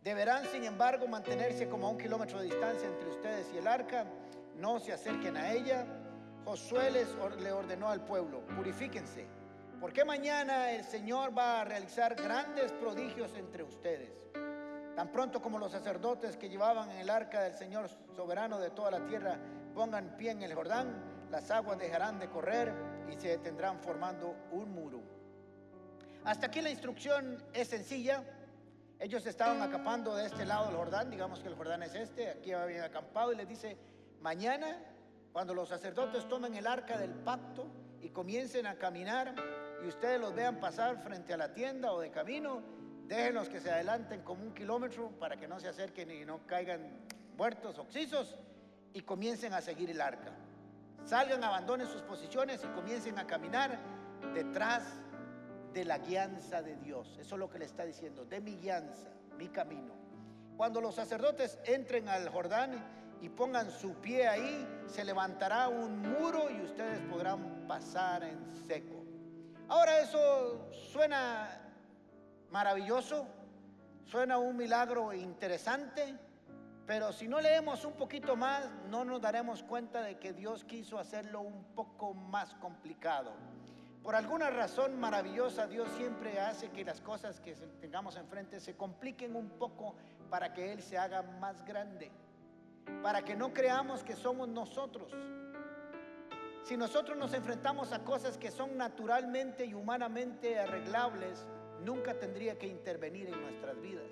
Deberán, 0.01 0.45
sin 0.45 0.63
embargo, 0.63 1.07
mantenerse 1.07 1.67
como 1.67 1.87
a 1.87 1.89
un 1.89 1.97
kilómetro 1.97 2.39
de 2.39 2.45
distancia 2.45 2.87
entre 2.87 3.09
ustedes 3.09 3.51
y 3.53 3.57
el 3.57 3.67
arca. 3.67 4.05
No 4.55 4.79
se 4.79 4.93
acerquen 4.93 5.35
a 5.37 5.51
ella. 5.51 5.85
Josué 6.45 6.89
les 6.91 7.09
le 7.41 7.51
ordenó 7.51 7.89
al 7.89 8.05
pueblo, 8.05 8.45
purifíquense, 8.55 9.27
porque 9.81 10.05
mañana 10.05 10.71
el 10.71 10.85
Señor 10.85 11.37
va 11.37 11.59
a 11.59 11.65
realizar 11.65 12.15
grandes 12.15 12.71
prodigios 12.71 13.35
entre 13.35 13.63
ustedes. 13.63 14.11
Tan 14.95 15.11
pronto 15.11 15.41
como 15.41 15.59
los 15.59 15.73
sacerdotes 15.73 16.37
que 16.37 16.47
llevaban 16.47 16.89
el 16.91 17.09
arca 17.09 17.41
del 17.41 17.53
Señor 17.53 17.89
soberano 18.15 18.59
de 18.59 18.69
toda 18.69 18.91
la 18.91 19.05
tierra 19.05 19.37
pongan 19.75 20.15
pie 20.17 20.31
en 20.31 20.41
el 20.41 20.55
Jordán, 20.55 21.16
las 21.29 21.51
aguas 21.51 21.77
dejarán 21.77 22.19
de 22.19 22.29
correr 22.29 22.73
y 23.11 23.19
se 23.19 23.29
detendrán 23.29 23.79
formando 23.79 24.35
un 24.51 24.71
muro. 24.71 25.01
Hasta 26.23 26.47
aquí 26.47 26.61
la 26.61 26.69
instrucción 26.69 27.43
es 27.53 27.67
sencilla. 27.67 28.23
Ellos 28.99 29.25
estaban 29.25 29.61
acampando 29.61 30.15
de 30.15 30.25
este 30.25 30.45
lado 30.45 30.67
del 30.67 30.75
Jordán, 30.75 31.09
digamos 31.09 31.39
que 31.39 31.47
el 31.47 31.55
Jordán 31.55 31.83
es 31.83 31.93
este, 31.93 32.29
aquí 32.29 32.51
habían 32.51 32.83
acampado 32.83 33.31
y 33.31 33.35
les 33.35 33.47
dice, 33.47 33.77
mañana 34.21 34.77
cuando 35.31 35.53
los 35.53 35.69
sacerdotes 35.69 36.27
tomen 36.27 36.55
el 36.55 36.65
arca 36.65 36.97
del 36.97 37.11
pacto 37.11 37.67
y 38.01 38.09
comiencen 38.09 38.65
a 38.65 38.75
caminar 38.75 39.35
y 39.83 39.87
ustedes 39.87 40.19
los 40.19 40.33
vean 40.33 40.59
pasar 40.59 40.97
frente 41.03 41.31
a 41.31 41.37
la 41.37 41.53
tienda 41.53 41.91
o 41.91 41.99
de 41.99 42.09
camino, 42.09 42.63
déjenlos 43.05 43.47
que 43.47 43.59
se 43.59 43.69
adelanten 43.69 44.23
como 44.23 44.43
un 44.43 44.53
kilómetro 44.55 45.11
para 45.11 45.37
que 45.37 45.47
no 45.47 45.59
se 45.59 45.67
acerquen 45.67 46.09
y 46.09 46.25
no 46.25 46.39
caigan 46.47 47.05
muertos, 47.37 47.77
oxisos 47.77 48.35
y 48.93 49.01
comiencen 49.01 49.53
a 49.53 49.61
seguir 49.61 49.91
el 49.91 50.01
arca. 50.01 50.31
Salgan, 51.07 51.43
abandonen 51.43 51.87
sus 51.87 52.01
posiciones 52.01 52.61
y 52.63 52.67
comiencen 52.67 53.17
a 53.17 53.25
caminar 53.25 53.79
detrás 54.33 54.83
de 55.73 55.85
la 55.85 55.99
guianza 55.99 56.61
de 56.61 56.75
Dios. 56.75 57.17
Eso 57.19 57.35
es 57.35 57.39
lo 57.39 57.49
que 57.49 57.59
le 57.59 57.65
está 57.65 57.85
diciendo, 57.85 58.25
de 58.25 58.41
mi 58.41 58.57
guianza, 58.57 59.09
mi 59.37 59.47
camino. 59.47 59.93
Cuando 60.57 60.81
los 60.81 60.95
sacerdotes 60.95 61.59
entren 61.63 62.09
al 62.09 62.27
Jordán 62.29 62.83
y 63.21 63.29
pongan 63.29 63.71
su 63.71 63.93
pie 63.95 64.27
ahí, 64.27 64.67
se 64.85 65.05
levantará 65.05 65.69
un 65.69 66.01
muro 66.01 66.49
y 66.51 66.61
ustedes 66.61 66.99
podrán 67.09 67.65
pasar 67.67 68.23
en 68.23 68.53
seco. 68.67 69.05
Ahora 69.69 69.99
eso 70.01 70.69
suena 70.71 71.49
maravilloso, 72.49 73.25
Suena 74.07 74.37
un 74.37 74.55
milagro 74.55 75.11
interesante, 75.11 76.15
pero 76.87 77.11
si 77.11 77.27
no 77.27 77.41
leemos 77.41 77.83
un 77.83 77.93
poquito 77.93 78.37
más, 78.37 78.71
no 78.89 79.03
nos 79.03 79.21
daremos 79.21 79.61
cuenta 79.61 80.01
de 80.01 80.17
que 80.17 80.31
Dios 80.31 80.63
quiso 80.63 80.97
hacerlo 80.97 81.41
un 81.41 81.65
poco 81.75 82.13
más 82.13 82.55
complicado. 82.55 83.33
Por 84.01 84.15
alguna 84.15 84.49
razón 84.49 84.97
maravillosa, 84.97 85.67
Dios 85.67 85.89
siempre 85.97 86.39
hace 86.39 86.69
que 86.69 86.85
las 86.85 87.01
cosas 87.01 87.41
que 87.41 87.55
tengamos 87.81 88.15
enfrente 88.15 88.61
se 88.61 88.77
compliquen 88.77 89.35
un 89.35 89.49
poco 89.49 89.95
para 90.29 90.53
que 90.53 90.71
Él 90.71 90.81
se 90.81 90.97
haga 90.97 91.23
más 91.23 91.65
grande, 91.65 92.09
para 93.03 93.21
que 93.21 93.35
no 93.35 93.53
creamos 93.53 94.01
que 94.01 94.15
somos 94.15 94.47
nosotros. 94.47 95.11
Si 96.63 96.77
nosotros 96.77 97.17
nos 97.17 97.33
enfrentamos 97.33 97.91
a 97.91 98.05
cosas 98.05 98.37
que 98.37 98.49
son 98.49 98.77
naturalmente 98.77 99.65
y 99.65 99.73
humanamente 99.73 100.57
arreglables, 100.57 101.45
nunca 101.83 102.13
tendría 102.13 102.57
que 102.57 102.67
intervenir 102.67 103.27
en 103.27 103.41
nuestras 103.41 103.81
vidas. 103.81 104.07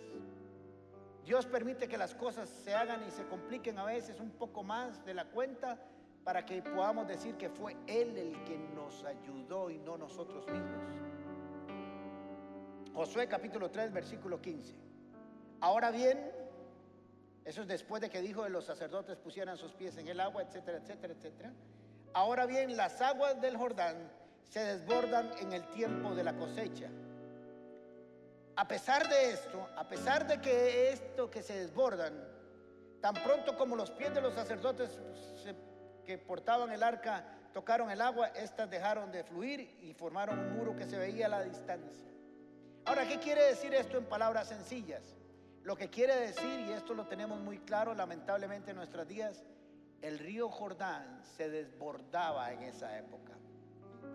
Dios 1.26 1.48
permite 1.48 1.88
que 1.88 1.98
las 1.98 2.14
cosas 2.14 2.48
se 2.48 2.74
hagan 2.76 3.04
y 3.08 3.10
se 3.10 3.26
compliquen 3.26 3.80
a 3.80 3.86
veces 3.86 4.20
un 4.20 4.30
poco 4.30 4.62
más 4.62 5.04
de 5.06 5.16
la 5.16 5.26
cuenta 5.26 5.80
para 6.24 6.46
que 6.46 6.62
podamos 6.62 7.08
decir 7.08 7.36
que 7.36 7.50
fue 7.50 7.76
Él 7.88 8.16
el 8.16 8.44
que 8.44 8.58
nos 8.76 9.04
ayudó 9.04 9.72
y 9.72 9.80
no 9.80 9.98
nosotros 9.98 10.48
mismos. 10.48 10.84
Josué 12.94 13.28
capítulo 13.28 13.72
3, 13.72 13.92
versículo 13.92 14.40
15. 14.40 14.76
Ahora 15.62 15.90
bien, 15.90 16.32
eso 17.44 17.64
es 17.64 17.68
después 17.68 18.04
de 18.04 18.10
que 18.12 18.22
dijo 18.22 18.44
que 18.44 18.50
los 18.50 18.66
sacerdotes 18.66 19.18
pusieran 19.18 19.58
sus 19.58 19.74
pies 19.74 19.98
en 19.98 20.08
el 20.08 20.20
agua, 20.20 20.44
etcétera, 20.44 20.78
etcétera, 20.78 21.14
etcétera. 21.14 21.52
Ahora 22.14 22.46
bien, 22.46 22.78
las 22.78 23.02
aguas 23.02 23.42
del 23.42 23.58
Jordán 23.58 23.98
se 24.44 24.60
desbordan 24.60 25.32
en 25.40 25.54
el 25.54 25.68
tiempo 25.72 26.14
de 26.14 26.24
la 26.24 26.36
cosecha 26.38 26.88
a 28.56 28.68
pesar 28.68 29.08
de 29.10 29.32
esto, 29.32 29.70
a 29.76 29.88
pesar 29.88 30.28
de 30.28 30.40
que 30.40 30.92
esto 30.92 31.30
que 31.30 31.42
se 31.42 31.60
desbordan, 31.60 32.14
tan 33.02 33.14
pronto 33.16 33.58
como 33.58 33.76
los 33.76 33.92
pies 33.92 34.14
de 34.14 34.22
los 34.22 34.34
sacerdotes 34.34 34.98
que 36.06 36.18
portaban 36.18 36.72
el 36.72 36.84
arca 36.84 37.26
tocaron 37.54 37.90
el 37.90 38.02
agua, 38.02 38.28
éstas 38.30 38.70
dejaron 38.70 39.12
de 39.12 39.24
fluir 39.24 39.78
y 39.82 39.94
formaron 39.94 40.40
un 40.40 40.58
muro 40.58 40.76
que 40.76 40.86
se 40.86 40.98
veía 40.98 41.26
a 41.26 41.30
la 41.30 41.44
distancia. 41.44 42.06
Ahora, 42.86 43.08
¿qué 43.08 43.18
quiere 43.18 43.44
decir 43.44 43.74
esto 43.74 43.98
en 43.98 44.06
palabras 44.06 44.48
sencillas? 44.48 45.16
Lo 45.64 45.76
que 45.76 45.90
quiere 45.90 46.16
decir, 46.16 46.60
y 46.60 46.72
esto 46.72 46.94
lo 46.94 47.08
tenemos 47.08 47.40
muy 47.40 47.60
claro 47.60 47.96
lamentablemente 47.96 48.72
en 48.72 48.78
nuestros 48.78 49.08
días, 49.08 49.44
el 50.02 50.20
río 50.20 50.50
Jordán 50.50 51.22
se 51.36 51.50
desbordaba 51.50 52.52
en 52.52 52.62
esa 52.62 52.98
época. 52.98 53.34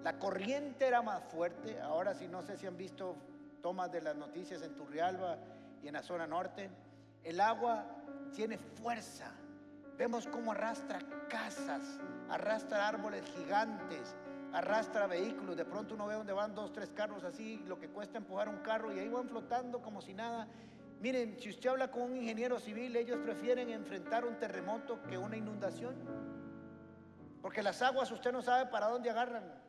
La 0.05 0.19
corriente 0.19 0.87
era 0.87 1.03
más 1.03 1.25
fuerte, 1.25 1.81
ahora 1.81 2.15
si 2.15 2.29
no 2.29 2.43
sé 2.43 2.57
si 2.57 2.67
han 2.67 2.77
visto 2.77 3.17
tomas 3.61 3.91
de 3.93 4.01
las 4.01 4.17
noticias 4.17 4.63
en 4.63 4.75
Turrialba 4.75 5.39
y 5.83 5.89
en 5.89 5.95
la 5.95 6.03
zona 6.03 6.27
norte, 6.27 6.71
el 7.25 7.41
agua 7.41 7.87
tiene 8.33 8.59
fuerza. 8.59 9.31
Vemos 9.97 10.27
cómo 10.27 10.53
arrastra 10.53 11.01
casas, 11.29 11.83
arrastra 12.31 12.89
árboles 12.89 13.23
gigantes, 13.37 14.17
arrastra 14.53 15.07
vehículos. 15.07 15.57
De 15.57 15.65
pronto 15.65 15.95
uno 15.95 16.07
ve 16.07 16.15
donde 16.15 16.33
van 16.33 16.55
dos, 16.55 16.73
tres 16.73 16.91
carros 16.91 17.25
así, 17.25 17.63
lo 17.67 17.79
que 17.79 17.89
cuesta 17.89 18.19
empujar 18.19 18.49
un 18.49 18.59
carro 18.59 18.93
y 18.93 18.99
ahí 18.99 19.09
van 19.09 19.29
flotando 19.29 19.83
como 19.83 20.01
si 20.01 20.15
nada. 20.15 20.49
Miren, 21.01 21.39
si 21.39 21.51
usted 21.51 21.71
habla 21.71 21.91
con 21.91 22.03
un 22.03 22.17
ingeniero 22.17 22.59
civil, 22.59 22.95
ellos 22.97 23.19
prefieren 23.23 23.71
enfrentar 23.71 24.25
un 24.25 24.39
terremoto 24.39 25.03
que 25.03 25.17
una 25.17 25.37
inundación. 25.37 25.95
Porque 27.41 27.63
las 27.63 27.81
aguas 27.81 28.11
usted 28.11 28.33
no 28.33 28.43
sabe 28.43 28.71
para 28.71 28.89
dónde 28.89 29.11
agarran. 29.11 29.60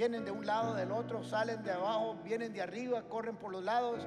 Vienen 0.00 0.24
de 0.24 0.30
un 0.30 0.46
lado, 0.46 0.72
del 0.72 0.92
otro, 0.92 1.22
salen 1.22 1.62
de 1.62 1.72
abajo, 1.72 2.16
vienen 2.24 2.54
de 2.54 2.62
arriba, 2.62 3.02
corren 3.02 3.36
por 3.36 3.52
los 3.52 3.62
lados, 3.62 4.00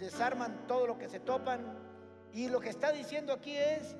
desarman 0.00 0.66
todo 0.66 0.88
lo 0.88 0.98
que 0.98 1.08
se 1.08 1.20
topan. 1.20 1.60
Y 2.32 2.48
lo 2.48 2.58
que 2.58 2.70
está 2.70 2.90
diciendo 2.90 3.32
aquí 3.32 3.56
es, 3.56 3.94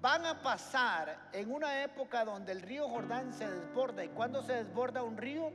van 0.00 0.24
a 0.24 0.40
pasar 0.42 1.30
en 1.32 1.50
una 1.50 1.82
época 1.82 2.24
donde 2.24 2.52
el 2.52 2.62
río 2.62 2.88
Jordán 2.88 3.34
se 3.34 3.50
desborda. 3.50 4.04
¿Y 4.04 4.10
cuando 4.10 4.40
se 4.40 4.52
desborda 4.52 5.02
un 5.02 5.16
río? 5.16 5.50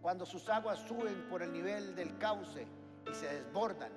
Cuando 0.00 0.24
sus 0.24 0.48
aguas 0.48 0.78
suben 0.78 1.28
por 1.28 1.42
el 1.42 1.52
nivel 1.52 1.96
del 1.96 2.16
cauce 2.16 2.68
y 3.10 3.14
se 3.14 3.26
desbordan. 3.26 3.90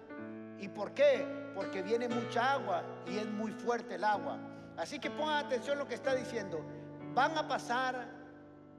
¿Y 0.59 0.67
por 0.67 0.95
qué? 0.95 1.27
Porque 1.53 1.83
viene 1.83 2.09
mucha 2.09 2.53
agua 2.53 2.81
y 3.05 3.19
es 3.19 3.27
muy 3.27 3.51
fuerte 3.51 3.93
el 3.93 4.03
agua. 4.03 4.39
Así 4.77 4.97
que 4.97 5.11
pongan 5.11 5.45
atención 5.45 5.77
a 5.77 5.81
lo 5.81 5.87
que 5.87 5.93
está 5.93 6.15
diciendo. 6.15 6.65
Van 7.13 7.37
a 7.37 7.47
pasar 7.47 8.07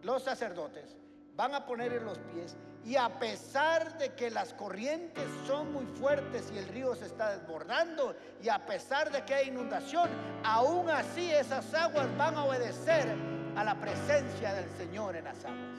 los 0.03 0.25
sacerdotes 0.25 1.00
van 1.41 1.55
a 1.55 1.65
poner 1.65 1.95
en 1.95 2.05
los 2.05 2.19
pies 2.19 2.55
y 2.85 2.97
a 2.97 3.19
pesar 3.19 3.97
de 3.97 4.13
que 4.13 4.31
las 4.31 4.53
corrientes 4.53 5.25
son 5.47 5.73
muy 5.73 5.87
fuertes 5.87 6.53
y 6.55 6.59
el 6.59 6.69
río 6.69 6.95
se 6.95 7.07
está 7.07 7.35
desbordando 7.35 8.15
y 8.43 8.51
a 8.51 8.67
pesar 8.67 9.11
de 9.11 9.25
que 9.25 9.33
hay 9.33 9.49
inundación, 9.49 10.11
aún 10.45 10.91
así 10.91 11.31
esas 11.31 11.73
aguas 11.73 12.15
van 12.19 12.35
a 12.35 12.45
obedecer 12.45 13.17
a 13.57 13.65
la 13.65 13.75
presencia 13.81 14.53
del 14.53 14.69
Señor 14.77 15.17
en 15.17 15.25
las 15.25 15.43
aguas. 15.43 15.79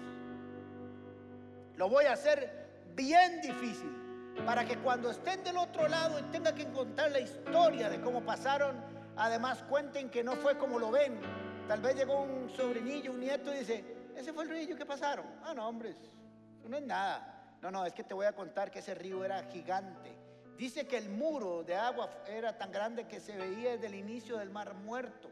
Lo 1.77 1.89
voy 1.89 2.05
a 2.05 2.13
hacer 2.13 2.67
bien 2.95 3.39
difícil 3.41 4.33
para 4.47 4.65
que 4.65 4.79
cuando 4.79 5.11
estén 5.11 5.43
del 5.43 5.57
otro 5.57 5.87
lado 5.87 6.17
y 6.17 6.23
tengan 6.31 6.55
que 6.55 6.71
contar 6.71 7.11
la 7.11 7.19
historia 7.19 7.87
de 7.87 8.01
cómo 8.01 8.23
pasaron, 8.23 8.77
además 9.15 9.63
cuenten 9.69 10.09
que 10.09 10.23
no 10.23 10.35
fue 10.37 10.57
como 10.57 10.79
lo 10.79 10.89
ven. 10.89 11.19
Tal 11.67 11.81
vez 11.81 11.95
llegó 11.95 12.23
un 12.23 12.49
sobrinillo, 12.49 13.11
un 13.11 13.19
nieto 13.19 13.53
y 13.53 13.59
dice, 13.59 14.00
ese 14.15 14.33
fue 14.33 14.43
el 14.43 14.49
río 14.49 14.75
que 14.75 14.85
pasaron. 14.85 15.25
Ah, 15.43 15.53
no, 15.53 15.67
hombres, 15.67 15.97
eso 16.57 16.69
no 16.69 16.77
es 16.77 16.83
nada. 16.83 17.57
No, 17.61 17.69
no, 17.69 17.85
es 17.85 17.93
que 17.93 18.03
te 18.03 18.13
voy 18.13 18.25
a 18.25 18.33
contar 18.33 18.71
que 18.71 18.79
ese 18.79 18.95
río 18.95 19.23
era 19.23 19.43
gigante. 19.43 20.15
Dice 20.57 20.87
que 20.87 20.97
el 20.97 21.09
muro 21.09 21.63
de 21.63 21.75
agua 21.75 22.09
era 22.27 22.57
tan 22.57 22.71
grande 22.71 23.07
que 23.07 23.19
se 23.19 23.35
veía 23.35 23.71
desde 23.71 23.87
el 23.87 23.95
inicio 23.95 24.37
del 24.37 24.49
mar 24.49 24.73
muerto. 24.73 25.29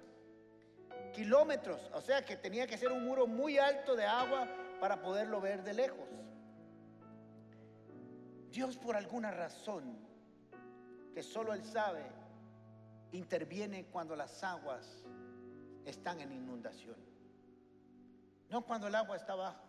Kilómetros, 1.14 1.90
o 1.94 2.02
sea 2.02 2.24
que 2.24 2.38
tenía 2.38 2.68
que 2.68 2.78
ser 2.78 2.92
un 2.92 3.06
muro 3.06 3.28
muy 3.28 3.58
alto 3.58 3.96
de 3.96 4.06
agua 4.06 4.48
para 4.80 5.02
poderlo 5.02 5.42
ver 5.42 5.64
de 5.64 5.74
lejos. 5.74 6.08
Dios 8.52 8.78
por 8.78 8.96
alguna 8.96 9.32
razón, 9.32 9.98
que 11.14 11.22
solo 11.22 11.54
Él 11.54 11.64
sabe, 11.64 12.04
interviene 13.12 13.86
cuando 13.86 14.16
las 14.16 14.44
aguas 14.44 15.04
están 15.86 16.22
en 16.22 16.32
inundación. 16.32 16.98
No 18.50 18.62
cuando 18.62 18.88
el 18.88 18.96
agua 18.96 19.16
está 19.16 19.36
baja. 19.36 19.62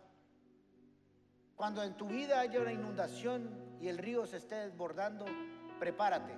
Cuando 1.55 1.83
en 1.83 1.93
tu 1.93 2.07
vida 2.07 2.39
haya 2.39 2.59
una 2.59 2.73
inundación 2.73 3.49
y 3.79 3.87
el 3.87 3.99
río 3.99 4.25
se 4.25 4.37
esté 4.37 4.55
desbordando, 4.55 5.25
prepárate, 5.79 6.33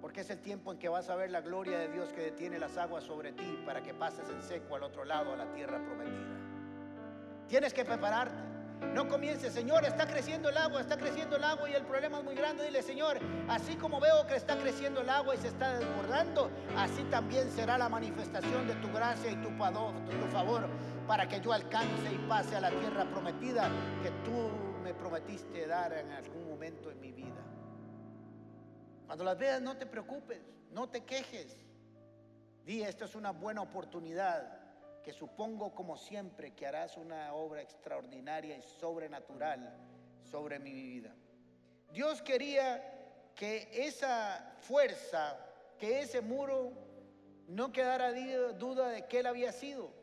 porque 0.00 0.22
es 0.22 0.30
el 0.30 0.40
tiempo 0.40 0.72
en 0.72 0.78
que 0.78 0.88
vas 0.88 1.08
a 1.10 1.14
ver 1.14 1.30
la 1.30 1.40
gloria 1.40 1.78
de 1.78 1.88
Dios 1.88 2.12
que 2.12 2.22
detiene 2.22 2.58
las 2.58 2.76
aguas 2.76 3.04
sobre 3.04 3.32
ti 3.32 3.62
para 3.64 3.82
que 3.82 3.94
pases 3.94 4.28
en 4.28 4.42
seco 4.42 4.74
al 4.74 4.82
otro 4.82 5.04
lado, 5.04 5.32
a 5.32 5.36
la 5.36 5.52
tierra 5.52 5.78
prometida. 5.78 6.36
Tienes 7.46 7.72
que 7.72 7.84
prepararte. 7.84 8.52
No 8.94 9.08
comience, 9.08 9.48
Señor, 9.48 9.84
está 9.84 10.08
creciendo 10.08 10.48
el 10.48 10.56
agua, 10.56 10.80
está 10.80 10.96
creciendo 10.96 11.36
el 11.36 11.44
agua 11.44 11.70
y 11.70 11.74
el 11.74 11.84
problema 11.84 12.18
es 12.18 12.24
muy 12.24 12.34
grande. 12.34 12.64
Dile, 12.64 12.82
Señor, 12.82 13.20
así 13.48 13.76
como 13.76 14.00
veo 14.00 14.26
que 14.26 14.34
está 14.34 14.56
creciendo 14.56 15.02
el 15.02 15.08
agua 15.08 15.36
y 15.36 15.38
se 15.38 15.48
está 15.48 15.78
desbordando, 15.78 16.50
así 16.76 17.04
también 17.04 17.48
será 17.52 17.78
la 17.78 17.88
manifestación 17.88 18.66
de 18.66 18.74
tu 18.74 18.92
gracia 18.92 19.30
y 19.30 19.36
tu, 19.36 19.50
tu 19.50 20.26
favor 20.32 20.68
para 21.06 21.28
que 21.28 21.40
yo 21.40 21.52
alcance 21.52 22.12
y 22.12 22.18
pase 22.28 22.56
a 22.56 22.60
la 22.60 22.70
tierra 22.70 23.04
prometida 23.04 23.70
que 24.02 24.10
tú 24.24 24.50
me 24.82 24.94
prometiste 24.94 25.66
dar 25.66 25.92
en 25.92 26.10
algún 26.12 26.48
momento 26.48 26.90
en 26.90 27.00
mi 27.00 27.12
vida. 27.12 27.42
Cuando 29.06 29.24
las 29.24 29.38
veas, 29.38 29.60
no 29.60 29.76
te 29.76 29.86
preocupes, 29.86 30.40
no 30.70 30.88
te 30.88 31.04
quejes. 31.04 31.56
Di, 32.64 32.82
esto 32.82 33.04
es 33.04 33.14
una 33.14 33.32
buena 33.32 33.62
oportunidad 33.62 34.60
que 35.02 35.12
supongo 35.12 35.74
como 35.74 35.96
siempre 35.96 36.54
que 36.54 36.66
harás 36.66 36.96
una 36.96 37.34
obra 37.34 37.60
extraordinaria 37.60 38.56
y 38.56 38.62
sobrenatural 38.62 39.76
sobre 40.22 40.58
mi 40.58 40.72
vida. 40.72 41.12
Dios 41.92 42.22
quería 42.22 42.80
que 43.34 43.68
esa 43.72 44.54
fuerza, 44.60 45.36
que 45.78 46.00
ese 46.00 46.20
muro 46.20 46.72
no 47.48 47.72
quedara 47.72 48.12
duda 48.52 48.88
de 48.88 49.06
que 49.06 49.20
él 49.20 49.26
había 49.26 49.52
sido. 49.52 50.01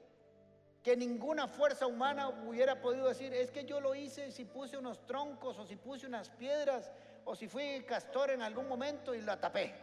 Que 0.84 0.96
ninguna 0.96 1.48
fuerza 1.48 1.88
humana 1.88 2.30
hubiera 2.30 2.80
podido 2.82 3.08
decir, 3.08 3.34
es 3.34 3.52
que 3.52 3.66
yo 3.66 3.80
lo 3.82 3.96
hice 3.96 4.32
si 4.32 4.46
puse 4.46 4.78
unos 4.78 5.06
troncos 5.06 5.58
o 5.60 5.66
si 5.66 5.76
puse 5.76 6.08
unas 6.08 6.30
piedras 6.30 6.92
o 7.26 7.36
si 7.36 7.48
fui 7.48 7.84
castor 7.86 8.32
en 8.32 8.42
algún 8.42 8.68
momento 8.68 9.14
y 9.14 9.22
la 9.22 9.40
tapé. 9.40 9.76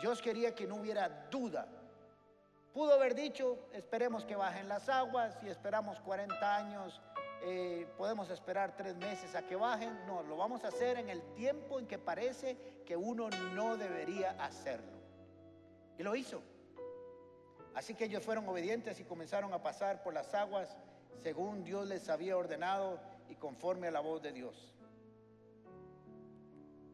Dios 0.00 0.20
quería 0.20 0.54
que 0.54 0.66
no 0.66 0.76
hubiera 0.76 1.08
duda 1.30 1.66
Pudo 2.72 2.94
haber 2.94 3.16
dicho, 3.16 3.58
esperemos 3.72 4.24
que 4.24 4.36
bajen 4.36 4.68
las 4.68 4.88
aguas 4.88 5.36
y 5.42 5.48
esperamos 5.48 5.98
40 6.00 6.56
años, 6.56 7.00
eh, 7.42 7.88
podemos 7.98 8.30
esperar 8.30 8.76
tres 8.76 8.94
meses 8.96 9.34
a 9.34 9.42
que 9.42 9.56
bajen. 9.56 10.06
No, 10.06 10.22
lo 10.22 10.36
vamos 10.36 10.62
a 10.62 10.68
hacer 10.68 10.96
en 10.96 11.10
el 11.10 11.20
tiempo 11.34 11.80
en 11.80 11.88
que 11.88 11.98
parece 11.98 12.56
que 12.86 12.96
uno 12.96 13.28
no 13.54 13.76
debería 13.76 14.36
hacerlo. 14.38 14.92
Y 15.98 16.04
lo 16.04 16.14
hizo. 16.14 16.40
Así 17.80 17.94
que 17.94 18.04
ellos 18.04 18.22
fueron 18.22 18.46
obedientes 18.46 19.00
y 19.00 19.04
comenzaron 19.04 19.54
a 19.54 19.62
pasar 19.62 20.02
por 20.02 20.12
las 20.12 20.34
aguas 20.34 20.76
según 21.22 21.64
Dios 21.64 21.88
les 21.88 22.10
había 22.10 22.36
ordenado 22.36 23.00
y 23.30 23.36
conforme 23.36 23.88
a 23.88 23.90
la 23.90 24.00
voz 24.00 24.20
de 24.20 24.32
Dios. 24.32 24.74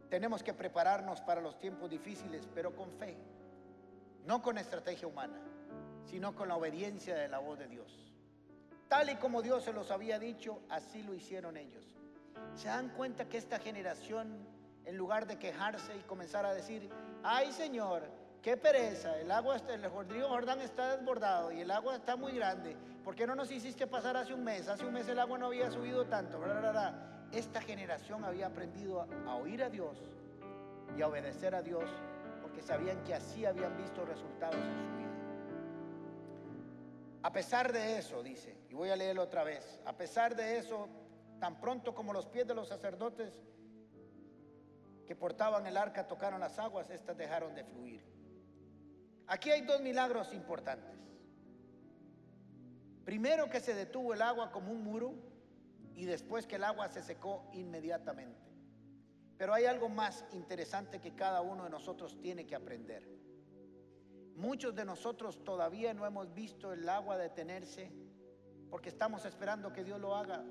tenemos 0.09 0.45
que 0.45 0.55
prepararnos 0.55 1.21
para 1.23 1.41
los 1.41 1.59
tiempos 1.59 1.91
difíciles, 1.91 2.49
pero 2.55 2.73
con 2.77 2.93
fe, 2.93 3.17
no 4.27 4.41
con 4.41 4.59
estrategia 4.59 5.09
humana, 5.09 5.41
sino 6.05 6.37
con 6.37 6.47
la 6.47 6.55
obediencia 6.55 7.17
de 7.17 7.27
la 7.27 7.41
voz 7.41 7.59
de 7.59 7.67
Dios. 7.67 8.13
Tal 8.87 9.11
y 9.11 9.17
como 9.17 9.43
Dios 9.43 9.65
se 9.65 9.73
los 9.73 9.91
había 9.91 10.21
dicho, 10.21 10.61
así 10.69 11.03
lo 11.03 11.15
hicieron 11.15 11.57
ellos. 11.57 11.85
¿Se 12.55 12.69
dan 12.69 12.91
cuenta 12.91 13.29
que 13.29 13.39
esta 13.39 13.59
generación, 13.59 14.47
en 14.85 14.97
lugar 14.97 15.27
de 15.27 15.37
quejarse 15.37 15.97
y 15.97 16.03
comenzar 16.03 16.47
a 16.47 16.55
decir, 16.55 16.89
ay 17.25 17.51
Señor, 17.51 18.05
qué 18.47 18.57
pereza, 18.57 19.19
el 19.19 19.33
agua, 19.33 19.57
el 19.57 20.09
río 20.09 20.29
Jordán 20.29 20.61
está 20.61 20.97
desbordado 20.97 21.51
y 21.51 21.63
el 21.63 21.71
agua 21.73 21.97
está 21.97 22.15
muy 22.15 22.31
grande, 22.31 22.77
¿por 23.03 23.17
qué 23.17 23.27
no 23.27 23.35
nos 23.35 23.51
hiciste 23.51 23.89
pasar 23.89 24.17
hace 24.17 24.33
un 24.33 24.45
mes? 24.45 24.69
Hace 24.69 24.87
un 24.87 24.93
mes 24.93 25.09
el 25.09 25.19
agua 25.19 25.37
no 25.37 25.47
había 25.47 25.69
subido 25.69 26.07
tanto, 26.07 26.41
esta 27.33 27.61
generación 27.61 28.25
había 28.25 28.47
aprendido 28.47 29.01
a, 29.01 29.35
oír 29.35 29.65
a 29.65 29.69
Dios 29.69 29.99
y 30.97 31.03
a 31.03 31.09
obedecer 31.09 31.57
a 31.57 31.63
Dios 31.63 31.91
porque 32.41 32.63
sabían 32.63 33.03
que 33.03 33.15
así 33.15 33.45
habían 33.45 33.77
visto 33.77 34.05
resultados 34.05 34.55
en 34.55 34.77
su 34.77 34.97
vida. 34.97 35.11
A 37.25 37.33
pesar 37.33 37.73
de 37.73 37.99
eso, 37.99 38.23
dice, 38.23 38.57
y 38.71 38.75
voy 38.75 38.91
a 38.91 38.97
leerlo 38.97 39.25
otra 39.25 39.43
vez, 39.43 39.81
a 39.85 39.97
pesar 39.97 40.37
de 40.37 40.59
eso, 40.59 40.89
tan 41.41 41.61
pronto 41.61 41.97
como 41.97 42.13
los 42.13 42.27
pies 42.27 42.47
de 42.47 42.55
los 42.55 42.69
sacerdotes 42.69 43.43
que 45.05 45.17
portaban 45.17 45.67
el 45.67 45.77
arca 45.77 46.07
tocaron 46.07 46.39
las 46.39 46.61
aguas, 46.61 46.89
éstas 46.91 47.17
dejaron 47.17 47.53
de 47.53 47.65
fluir. 47.65 48.16
Aquí 49.29 49.51
hay 49.51 49.63
dos 49.63 49.81
milagros 49.81 50.33
importantes. 50.33 50.97
Primero 53.05 53.49
que 53.49 53.61
se 53.61 53.75
detuvo 53.75 54.15
el 54.15 54.23
agua 54.23 54.51
como 54.51 54.73
un 54.73 54.83
muro 54.83 55.15
y 55.95 56.05
después 56.05 56.47
que 56.47 56.57
el 56.57 56.65
agua 56.65 56.89
se 56.89 57.03
secó 57.03 57.49
inmediatamente. 57.53 58.47
Pero 59.39 59.55
hay 59.55 59.67
algo 59.67 59.89
más 59.89 60.25
interesante 60.33 61.01
que 61.01 61.15
cada 61.15 61.41
uno 61.41 61.65
de 61.65 61.71
nosotros 61.71 62.19
tiene 62.21 62.47
que 62.47 62.55
aprender. 62.55 63.09
Muchos 64.37 64.75
de 64.75 64.85
nosotros 64.85 65.43
todavía 65.45 65.95
no 65.95 66.07
hemos 66.07 66.33
visto 66.35 66.73
el 66.73 66.89
agua 66.89 67.17
detenerse 67.17 67.91
porque 68.71 68.89
estamos 68.89 69.25
esperando 69.25 69.73
que 69.73 69.85
Dios 69.85 70.01
lo 70.01 70.15
haga. 70.15 70.45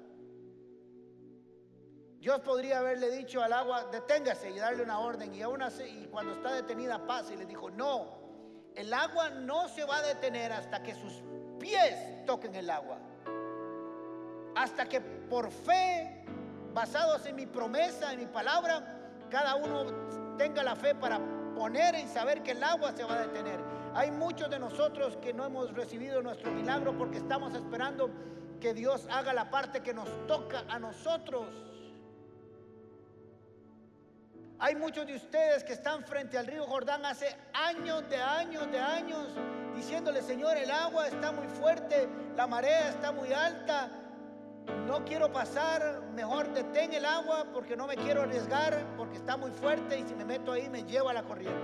Dios 2.20 2.40
podría 2.42 2.80
haberle 2.80 3.12
dicho 3.12 3.42
al 3.44 3.54
agua, 3.54 3.86
deténgase 3.92 4.50
y 4.50 4.58
darle 4.58 4.82
una 4.82 5.00
orden. 5.00 5.34
Y, 5.36 5.42
aún 5.42 5.62
así, 5.62 5.84
y 5.84 6.08
cuando 6.08 6.34
está 6.34 6.54
detenida, 6.54 7.06
pasa 7.06 7.34
y 7.34 7.38
le 7.38 7.46
dijo, 7.46 7.70
no, 7.70 8.25
el 8.76 8.94
agua 8.94 9.30
no 9.30 9.68
se 9.68 9.86
va 9.86 9.98
a 9.98 10.02
detener 10.02 10.52
hasta 10.52 10.84
que 10.84 10.96
sus 10.96 11.24
pies 11.60 12.26
toquen 12.26 12.56
el 12.56 12.70
agua 12.70 13.00
hasta 14.56 14.86
que 14.86 15.02
por 15.02 15.52
fe, 15.52 16.24
basados 16.74 17.26
en 17.26 17.36
mi 17.36 17.46
promesa, 17.46 18.14
en 18.14 18.22
mi 18.22 18.26
palabra, 18.26 19.00
cada 19.30 19.56
uno 19.56 19.86
tenga 20.38 20.64
la 20.64 20.76
fe 20.76 20.96
para 20.96 21.20
poner 21.56 21.96
y 21.96 22.08
saber 22.08 22.42
que 22.42 22.52
el 22.52 22.64
agua 22.64 22.94
se 22.94 23.04
va 23.04 23.16
a 23.16 23.28
detener. 23.28 23.60
Hay 23.94 24.12
muchos 24.12 24.50
de 24.50 24.60
nosotros 24.60 25.18
que 25.18 25.34
no 25.34 25.46
hemos 25.46 25.74
recibido 25.74 26.22
nuestro 26.22 26.52
milagro 26.52 26.98
porque 26.98 27.18
estamos 27.18 27.54
esperando 27.54 28.10
que 28.60 28.74
Dios 28.74 29.08
haga 29.12 29.34
la 29.34 29.50
parte 29.50 29.82
que 29.82 29.94
nos 29.94 30.10
toca 30.28 30.64
a 30.70 30.80
nosotros. 30.80 31.48
Hay 34.58 34.76
muchos 34.76 35.06
de 35.06 35.16
ustedes 35.16 35.64
que 35.64 35.74
están 35.74 36.04
frente 36.06 36.38
al 36.38 36.48
río 36.48 36.66
Jordán 36.66 37.06
hace 37.06 37.36
años, 37.54 38.08
de 38.10 38.16
años, 38.16 38.72
de 38.72 38.80
años, 38.80 39.28
diciéndole, 39.76 40.22
Señor, 40.22 40.56
el 40.58 40.72
agua 40.72 41.08
está 41.08 41.32
muy 41.34 41.48
fuerte, 41.48 42.08
la 42.38 42.48
marea 42.48 42.90
está 42.90 43.12
muy 43.12 43.34
alta, 43.34 43.90
no 44.88 45.04
quiero 45.04 45.32
pasar, 45.32 46.02
mejor 46.14 46.54
detén 46.54 46.94
el 46.94 47.06
agua 47.06 47.48
porque 47.54 47.76
no 47.76 47.86
me 47.86 47.96
quiero 47.96 48.22
arriesgar, 48.22 48.96
porque 48.96 49.18
está 49.18 49.36
muy 49.36 49.52
fuerte 49.52 50.00
y 50.00 50.08
si 50.08 50.16
me 50.16 50.24
meto 50.24 50.54
ahí 50.54 50.70
me 50.70 50.84
lleva 50.84 51.14
la 51.14 51.24
corriente. 51.24 51.60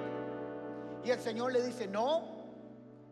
Y 1.06 1.12
el 1.12 1.20
Señor 1.20 1.54
le 1.54 1.64
dice, 1.64 1.88
no, 1.88 2.24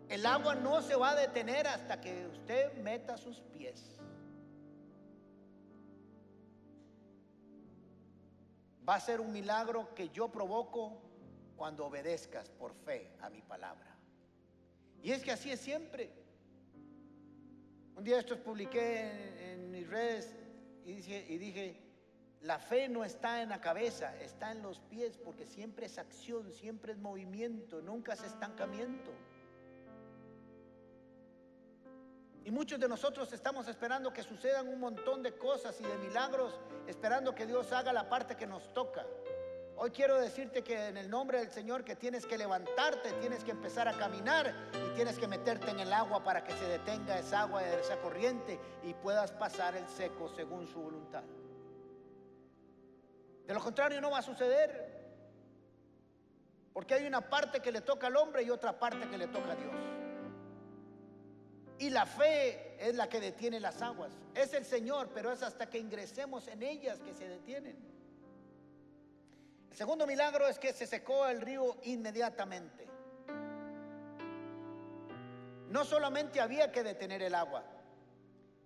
el 0.09 0.25
agua 0.25 0.55
no 0.55 0.81
se 0.81 0.95
va 0.95 1.11
a 1.11 1.15
detener 1.15 1.67
hasta 1.67 2.01
que 2.01 2.27
usted 2.27 2.73
meta 2.81 3.17
sus 3.17 3.39
pies. 3.53 3.98
Va 8.89 8.95
a 8.95 8.99
ser 8.99 9.21
un 9.21 9.31
milagro 9.31 9.93
que 9.93 10.09
yo 10.09 10.29
provoco 10.29 10.99
cuando 11.55 11.85
obedezcas 11.85 12.49
por 12.49 12.73
fe 12.73 13.11
a 13.21 13.29
mi 13.29 13.43
palabra. 13.43 13.95
Y 15.03 15.11
es 15.11 15.21
que 15.21 15.31
así 15.31 15.51
es 15.51 15.59
siempre. 15.59 16.11
Un 17.95 18.03
día 18.03 18.17
estos 18.17 18.39
publiqué 18.39 19.51
en, 19.53 19.69
mis 19.69 19.87
redes 19.87 20.33
y 20.85 20.93
dije, 20.93 21.23
y 21.29 21.37
dije, 21.37 21.79
la 22.41 22.57
fe 22.57 22.89
no 22.89 23.05
está 23.05 23.43
en 23.43 23.49
la 23.49 23.61
cabeza, 23.61 24.17
está 24.21 24.51
en 24.51 24.63
los 24.63 24.79
pies, 24.79 25.19
porque 25.19 25.45
siempre 25.45 25.85
es 25.85 25.99
acción, 25.99 26.51
siempre 26.51 26.93
es 26.93 26.97
movimiento, 26.97 27.83
nunca 27.83 28.13
es 28.13 28.23
estancamiento. 28.23 29.11
Y 32.43 32.51
muchos 32.51 32.79
de 32.79 32.87
nosotros 32.87 33.31
estamos 33.33 33.67
esperando 33.67 34.11
que 34.13 34.23
sucedan 34.23 34.67
un 34.67 34.79
montón 34.79 35.21
de 35.21 35.33
cosas 35.37 35.79
y 35.79 35.83
de 35.83 35.97
milagros, 35.97 36.59
esperando 36.87 37.35
que 37.35 37.45
Dios 37.45 37.71
haga 37.71 37.93
la 37.93 38.09
parte 38.09 38.35
que 38.35 38.47
nos 38.47 38.73
toca. 38.73 39.05
Hoy 39.81 39.91
quiero 39.91 40.19
decirte 40.19 40.61
que 40.61 40.87
en 40.87 40.97
el 40.97 41.09
nombre 41.09 41.39
del 41.39 41.51
Señor 41.51 41.85
que 41.85 41.95
tienes 41.95 42.25
que 42.25 42.37
levantarte, 42.37 43.13
tienes 43.13 43.45
que 43.45 43.51
empezar 43.51 43.87
a 43.87 43.93
caminar 43.93 44.53
y 44.73 44.95
tienes 44.95 45.17
que 45.17 45.27
meterte 45.27 45.71
en 45.71 45.79
el 45.79 45.93
agua 45.93 46.21
para 46.21 46.43
que 46.43 46.51
se 46.53 46.65
detenga 46.65 47.17
esa 47.17 47.41
agua, 47.41 47.63
esa 47.63 47.97
corriente 48.01 48.59
y 48.83 48.93
puedas 48.93 49.31
pasar 49.31 49.77
el 49.77 49.87
seco 49.87 50.27
según 50.27 50.67
su 50.67 50.81
voluntad. 50.81 51.23
De 53.47 53.53
lo 53.53 53.61
contrario 53.61 54.01
no 54.01 54.11
va 54.11 54.19
a 54.19 54.21
suceder. 54.21 54.99
Porque 56.73 56.93
hay 56.93 57.07
una 57.07 57.21
parte 57.21 57.61
que 57.61 57.71
le 57.71 57.81
toca 57.81 58.07
al 58.07 58.15
hombre 58.17 58.43
y 58.43 58.49
otra 58.49 58.77
parte 58.77 59.09
que 59.09 59.17
le 59.17 59.27
toca 59.27 59.53
a 59.53 59.55
Dios. 59.55 59.98
Y 61.79 61.89
la 61.89 62.05
fe 62.05 62.75
es 62.77 62.93
la 62.95 63.07
que 63.07 63.21
detiene 63.21 63.59
las 63.59 63.81
aguas. 63.81 64.11
Es 64.35 64.53
el 64.53 64.65
Señor, 64.65 65.09
pero 65.13 65.31
es 65.31 65.41
hasta 65.41 65.69
que 65.69 65.79
ingresemos 65.79 66.47
en 66.49 66.61
ellas 66.61 66.99
que 66.99 67.13
se 67.13 67.27
detienen. 67.27 67.77
El 69.71 69.77
segundo 69.77 70.05
milagro 70.05 70.45
es 70.47 70.59
que 70.59 70.73
se 70.73 70.85
secó 70.85 71.25
el 71.27 71.39
río 71.39 71.77
inmediatamente. 71.83 72.85
No 75.69 75.85
solamente 75.85 76.41
había 76.41 76.69
que 76.69 76.83
detener 76.83 77.21
el 77.21 77.33
agua, 77.33 77.63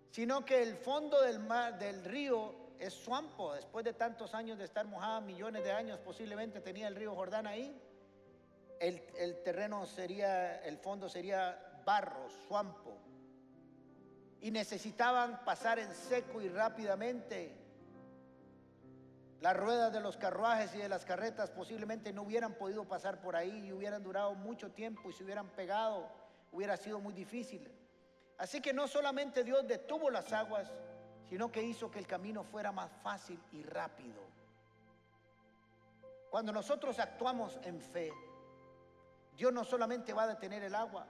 sino 0.09 0.43
que 0.43 0.63
el 0.63 0.75
fondo 0.75 1.21
del, 1.21 1.37
mar, 1.37 1.77
del 1.77 2.03
río 2.05 2.55
es 2.79 2.93
suampo. 2.93 3.53
Después 3.53 3.85
de 3.85 3.93
tantos 3.93 4.33
años 4.33 4.57
de 4.57 4.65
estar 4.65 4.87
mojada, 4.87 5.21
millones 5.21 5.63
de 5.63 5.71
años 5.71 5.99
posiblemente 5.99 6.61
tenía 6.61 6.87
el 6.87 6.95
río 6.95 7.13
Jordán 7.13 7.45
ahí. 7.45 7.79
El, 8.79 9.03
el 9.19 9.43
terreno 9.43 9.85
sería, 9.85 10.63
el 10.63 10.77
fondo 10.77 11.07
sería 11.09 11.72
barro, 11.85 12.29
suampo. 12.47 12.97
Y 14.41 14.51
necesitaban 14.51 15.43
pasar 15.45 15.79
en 15.79 15.93
seco 15.93 16.41
y 16.41 16.49
rápidamente 16.49 17.63
las 19.43 19.57
ruedas 19.57 19.91
de 19.91 19.99
los 19.99 20.15
carruajes 20.15 20.73
y 20.73 20.77
de 20.77 20.87
las 20.87 21.03
carretas 21.03 21.51
posiblemente 21.51 22.13
no 22.13 22.21
hubieran 22.23 22.53
podido 22.53 22.87
pasar 22.87 23.19
por 23.19 23.35
ahí 23.35 23.65
y 23.65 23.73
hubieran 23.73 24.01
durado 24.01 24.35
mucho 24.35 24.71
tiempo 24.71 25.09
y 25.09 25.13
se 25.13 25.25
hubieran 25.25 25.49
pegado, 25.49 26.09
hubiera 26.53 26.77
sido 26.77 27.01
muy 27.01 27.13
difícil. 27.13 27.69
Así 28.37 28.61
que 28.61 28.71
no 28.71 28.87
solamente 28.87 29.43
Dios 29.43 29.67
detuvo 29.67 30.09
las 30.09 30.31
aguas, 30.31 30.71
sino 31.29 31.51
que 31.51 31.61
hizo 31.61 31.91
que 31.91 31.99
el 31.99 32.07
camino 32.07 32.43
fuera 32.43 32.71
más 32.71 32.89
fácil 33.01 33.37
y 33.51 33.63
rápido. 33.63 34.21
Cuando 36.29 36.51
nosotros 36.51 36.97
actuamos 36.99 37.59
en 37.63 37.81
fe, 37.81 38.13
Dios 39.35 39.51
no 39.51 39.63
solamente 39.63 40.13
va 40.13 40.23
a 40.23 40.27
detener 40.27 40.63
el 40.63 40.75
agua, 40.75 41.05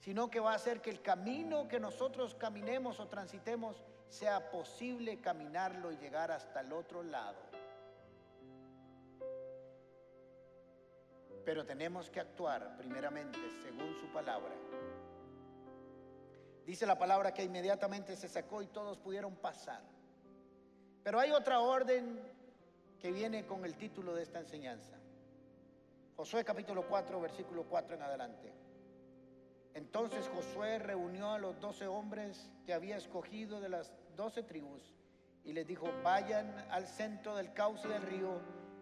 sino 0.00 0.30
que 0.30 0.40
va 0.40 0.52
a 0.52 0.56
hacer 0.56 0.80
que 0.80 0.90
el 0.90 1.02
camino 1.02 1.68
que 1.68 1.78
nosotros 1.78 2.34
caminemos 2.34 2.98
o 3.00 3.06
transitemos 3.06 3.84
sea 4.08 4.50
posible 4.50 5.20
caminarlo 5.20 5.92
y 5.92 5.98
llegar 5.98 6.32
hasta 6.32 6.60
el 6.60 6.72
otro 6.72 7.02
lado. 7.02 7.38
Pero 11.44 11.64
tenemos 11.66 12.10
que 12.10 12.20
actuar 12.20 12.76
primeramente 12.78 13.38
según 13.62 13.94
su 13.96 14.06
palabra. 14.12 14.54
Dice 16.64 16.86
la 16.86 16.98
palabra 16.98 17.32
que 17.34 17.44
inmediatamente 17.44 18.16
se 18.16 18.28
sacó 18.28 18.62
y 18.62 18.68
todos 18.68 18.98
pudieron 18.98 19.36
pasar. 19.36 19.82
Pero 21.02 21.20
hay 21.20 21.30
otra 21.30 21.60
orden 21.60 22.20
que 22.98 23.12
viene 23.12 23.46
con 23.46 23.64
el 23.64 23.76
título 23.76 24.14
de 24.14 24.22
esta 24.22 24.38
enseñanza. 24.38 24.96
Josué 26.16 26.44
capítulo 26.44 26.86
4, 26.86 27.20
versículo 27.20 27.64
4 27.64 27.96
en 27.96 28.02
adelante. 28.02 28.59
Entonces 29.74 30.28
Josué 30.34 30.78
reunió 30.78 31.30
a 31.30 31.38
los 31.38 31.60
doce 31.60 31.86
hombres 31.86 32.50
que 32.66 32.74
había 32.74 32.96
escogido 32.96 33.60
de 33.60 33.68
las 33.68 33.92
doce 34.16 34.42
tribus 34.42 34.82
y 35.44 35.52
les 35.52 35.66
dijo, 35.66 35.88
vayan 36.02 36.54
al 36.70 36.86
centro 36.86 37.36
del 37.36 37.52
cauce 37.52 37.88
del 37.88 38.02
río 38.02 38.40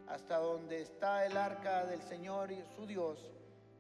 hasta 0.09 0.39
donde 0.39 0.81
está 0.81 1.27
el 1.27 1.37
arca 1.37 1.85
del 1.85 2.03
Señor 2.03 2.51
y 2.51 2.63
su 2.75 2.87
Dios, 2.87 3.19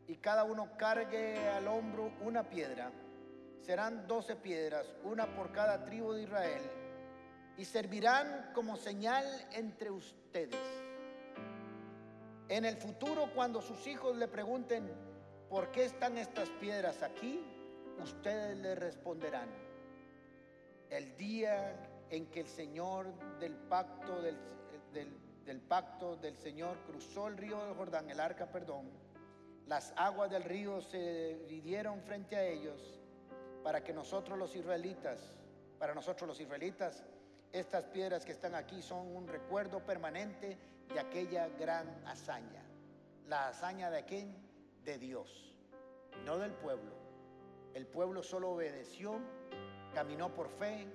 y 0.06 0.16
cada 0.16 0.44
uno 0.44 0.76
cargue 0.76 1.48
al 1.48 1.66
hombro 1.68 2.12
una 2.20 2.42
piedra. 2.42 2.90
Serán 3.60 4.06
doce 4.06 4.36
piedras, 4.36 4.86
una 5.04 5.26
por 5.34 5.52
cada 5.52 5.84
tribu 5.84 6.12
de 6.12 6.22
Israel, 6.22 6.62
y 7.56 7.64
servirán 7.64 8.50
como 8.54 8.76
señal 8.76 9.24
entre 9.52 9.90
ustedes. 9.90 10.56
En 12.48 12.64
el 12.64 12.76
futuro, 12.76 13.30
cuando 13.34 13.60
sus 13.60 13.86
hijos 13.86 14.16
le 14.16 14.28
pregunten, 14.28 14.90
¿por 15.48 15.70
qué 15.70 15.84
están 15.84 16.18
estas 16.18 16.48
piedras 16.50 17.02
aquí? 17.02 17.40
Ustedes 18.02 18.56
le 18.58 18.74
responderán, 18.74 19.48
el 20.90 21.16
día 21.16 21.74
en 22.10 22.26
que 22.26 22.40
el 22.40 22.46
Señor 22.46 23.12
del 23.38 23.54
pacto 23.54 24.22
del, 24.22 24.36
del, 25.44 25.60
pacto 25.60 26.16
del 26.16 26.36
Señor 26.36 26.78
cruzó 26.86 27.28
el 27.28 27.36
río 27.36 27.64
del 27.64 27.74
Jordán, 27.74 28.08
el 28.10 28.20
arca, 28.20 28.46
perdón, 28.46 28.90
las 29.66 29.92
aguas 29.96 30.30
del 30.30 30.44
río 30.44 30.80
se 30.80 31.44
dividieron 31.48 32.00
frente 32.02 32.36
a 32.36 32.44
ellos 32.44 33.00
para 33.62 33.82
que 33.82 33.92
nosotros 33.92 34.38
los 34.38 34.54
israelitas, 34.54 35.20
para 35.78 35.94
nosotros 35.94 36.26
los 36.26 36.40
israelitas, 36.40 37.04
estas 37.52 37.84
piedras 37.86 38.24
que 38.24 38.32
están 38.32 38.54
aquí 38.54 38.80
son 38.82 39.14
un 39.14 39.26
recuerdo 39.26 39.80
permanente 39.84 40.56
de 40.92 41.00
aquella 41.00 41.48
gran 41.48 41.86
hazaña. 42.06 42.62
La 43.26 43.48
hazaña 43.48 43.90
de 43.90 44.04
quién? 44.04 44.47
De 44.88 44.96
Dios, 44.96 45.28
no 46.24 46.38
del 46.38 46.52
pueblo. 46.52 46.92
El 47.74 47.86
pueblo 47.86 48.22
solo 48.22 48.52
obedeció, 48.52 49.20
caminó 49.92 50.32
por 50.32 50.48
fe 50.48 50.86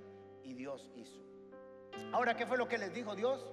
y 0.42 0.56
Dios 0.56 0.90
hizo. 0.96 1.22
Ahora, 2.12 2.36
¿qué 2.36 2.48
fue 2.48 2.58
lo 2.58 2.68
que 2.68 2.80
les 2.80 2.92
dijo 2.92 3.16
Dios? 3.16 3.46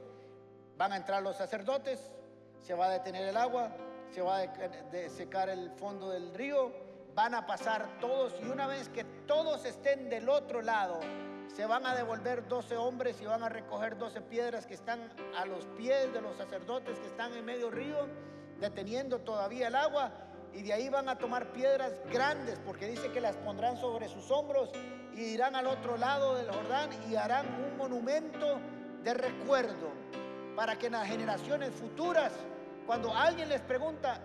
Van 0.79 0.95
a 0.95 0.97
entrar 0.97 1.23
los 1.23 1.37
sacerdotes, 1.37 2.11
se 2.59 2.73
va 2.73 2.87
a 2.87 2.91
detener 2.93 3.29
el 3.29 3.37
agua, 3.37 3.71
se 4.09 4.23
va 4.23 4.39
a 4.41 5.09
secar 5.11 5.51
el 5.51 5.73
fondo 5.73 6.09
del 6.09 6.33
río, 6.33 6.73
van 7.15 7.35
a 7.35 7.45
pasar 7.45 7.99
todos 8.01 8.35
y 8.41 8.47
una 8.47 8.67
vez 8.67 8.89
que 8.89 9.05
todos 9.27 9.67
estén 9.67 10.09
del 10.09 10.31
otro 10.31 10.63
lado, 10.63 11.01
se 11.55 11.67
van 11.67 11.85
a 11.85 11.95
devolver 11.95 12.49
12 12.49 12.79
hombres 12.79 13.21
y 13.21 13.27
van 13.27 13.43
a 13.43 13.51
recoger 13.51 13.99
12 13.99 14.23
piedras 14.23 14.65
que 14.65 14.73
están 14.73 15.13
a 15.37 15.45
los 15.45 15.67
pies 15.77 16.11
de 16.15 16.23
los 16.23 16.35
sacerdotes 16.39 16.99
que 16.99 17.09
están 17.09 17.35
en 17.35 17.45
medio 17.45 17.71
río, 17.71 18.09
deteniendo 18.59 19.19
todavía 19.19 19.69
el 19.69 19.75
agua. 19.75 20.29
Y 20.55 20.63
de 20.63 20.73
ahí 20.73 20.89
van 20.89 21.09
a 21.09 21.17
tomar 21.17 21.53
piedras 21.53 21.93
grandes, 22.13 22.59
porque 22.67 22.87
dice 22.89 23.11
que 23.13 23.21
las 23.21 23.37
pondrán 23.37 23.77
sobre 23.77 24.09
sus 24.09 24.31
hombros 24.31 24.71
y 25.15 25.23
irán 25.23 25.55
al 25.55 25.67
otro 25.67 25.97
lado 25.97 26.35
del 26.35 26.51
Jordán 26.51 26.91
y 27.09 27.17
harán 27.17 27.47
un 27.47 27.77
monumento 27.77 28.59
de 29.03 29.15
recuerdo 29.15 29.91
para 30.57 30.77
que 30.77 30.87
en 30.87 30.93
las 30.93 31.07
generaciones 31.07 31.71
futuras, 31.71 32.33
cuando 32.87 33.15
alguien 33.15 33.49
les 33.49 33.61
pregunta, 33.61 34.21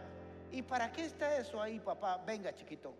¿y 0.51 0.61
para 0.61 0.91
qué 0.91 1.05
está 1.05 1.37
eso 1.37 1.61
ahí, 1.61 1.79
papá? 1.79 2.21
Venga, 2.25 2.53
chiquito, 2.53 2.93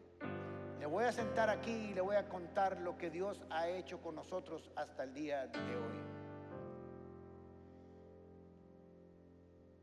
le 0.79 0.85
voy 0.85 1.03
a 1.05 1.11
sentar 1.11 1.49
aquí 1.49 1.71
y 1.71 1.93
le 1.93 2.01
voy 2.01 2.15
a 2.15 2.29
contar 2.29 2.79
lo 2.79 2.97
que 2.97 3.09
Dios 3.09 3.41
ha 3.49 3.67
hecho 3.67 4.01
con 4.01 4.15
nosotros 4.15 4.69
hasta 4.75 5.03
el 5.03 5.13
día 5.13 5.47
de 5.47 5.75
hoy. 5.75 5.99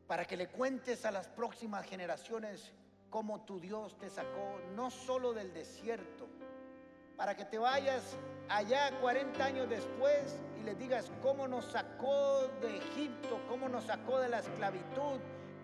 Para 0.07 0.25
que 0.25 0.37
le 0.37 0.47
cuentes 0.47 1.05
a 1.05 1.11
las 1.11 1.27
próximas 1.27 1.85
generaciones 1.85 2.73
cómo 3.13 3.41
tu 3.41 3.59
Dios 3.59 3.95
te 3.99 4.09
sacó 4.09 4.59
no 4.75 4.89
solo 4.89 5.33
del 5.33 5.53
desierto, 5.53 6.27
para 7.15 7.35
que 7.35 7.45
te 7.45 7.59
vayas 7.59 8.17
allá 8.49 8.89
40 9.01 9.45
años 9.45 9.69
después 9.69 10.41
y 10.59 10.63
le 10.63 10.73
digas 10.73 11.11
cómo 11.21 11.47
nos 11.47 11.65
sacó 11.65 12.47
de 12.59 12.75
Egipto, 12.75 13.39
cómo 13.47 13.69
nos 13.69 13.83
sacó 13.83 14.17
de 14.19 14.29
la 14.29 14.39
esclavitud, 14.39 15.19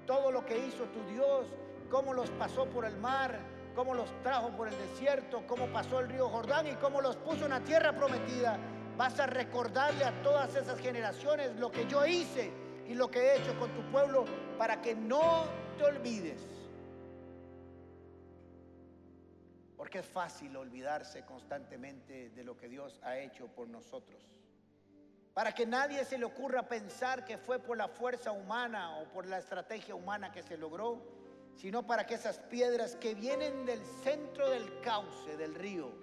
todo 0.05 0.31
lo 0.31 0.45
que 0.45 0.63
hizo 0.63 0.83
tu 0.89 1.03
Dios, 1.11 1.47
cómo 1.89 2.13
los 2.13 2.29
pasó 2.29 2.65
por 2.67 2.85
el 2.85 2.95
mar, 2.97 3.39
cómo 3.73 3.95
los 3.95 4.11
trajo 4.21 4.49
por 4.49 4.67
el 4.67 4.77
desierto, 4.77 5.41
cómo 5.47 5.65
pasó 5.73 6.01
el 6.01 6.09
río 6.09 6.29
Jordán 6.29 6.67
y 6.67 6.75
cómo 6.75 7.01
los 7.01 7.15
puso 7.15 7.45
en 7.45 7.49
la 7.49 7.61
tierra 7.61 7.93
prometida. 7.93 8.59
Vas 8.95 9.19
a 9.19 9.25
recordarle 9.25 10.05
a 10.05 10.21
todas 10.21 10.55
esas 10.55 10.79
generaciones 10.79 11.55
lo 11.55 11.71
que 11.71 11.87
yo 11.87 12.05
hice 12.05 12.53
y 12.87 12.93
lo 12.93 13.09
que 13.09 13.21
he 13.21 13.37
hecho 13.39 13.57
con 13.57 13.73
tu 13.73 13.81
pueblo 13.89 14.25
para 14.59 14.83
que 14.83 14.93
no 14.93 15.45
te 15.79 15.85
olvides. 15.85 16.58
Porque 19.79 19.99
es 19.99 20.05
fácil 20.05 20.57
olvidarse 20.57 21.23
constantemente 21.23 22.31
de 22.31 22.43
lo 22.43 22.57
que 22.57 22.67
Dios 22.67 22.99
ha 23.01 23.17
hecho 23.17 23.47
por 23.47 23.69
nosotros. 23.69 24.21
Para 25.33 25.53
que 25.53 25.65
nadie 25.65 26.03
se 26.03 26.17
le 26.17 26.25
ocurra 26.25 26.67
pensar 26.67 27.23
que 27.23 27.37
fue 27.37 27.59
por 27.59 27.77
la 27.77 27.87
fuerza 27.87 28.33
humana 28.33 28.97
o 28.97 29.05
por 29.05 29.25
la 29.25 29.37
estrategia 29.37 29.95
humana 29.95 30.33
que 30.33 30.43
se 30.43 30.57
logró, 30.57 31.01
sino 31.55 31.87
para 31.87 32.05
que 32.05 32.15
esas 32.15 32.39
piedras 32.39 32.97
que 32.97 33.15
vienen 33.15 33.65
del 33.65 33.79
centro 34.03 34.49
del 34.49 34.81
cauce 34.81 35.37
del 35.37 35.55
río 35.55 35.93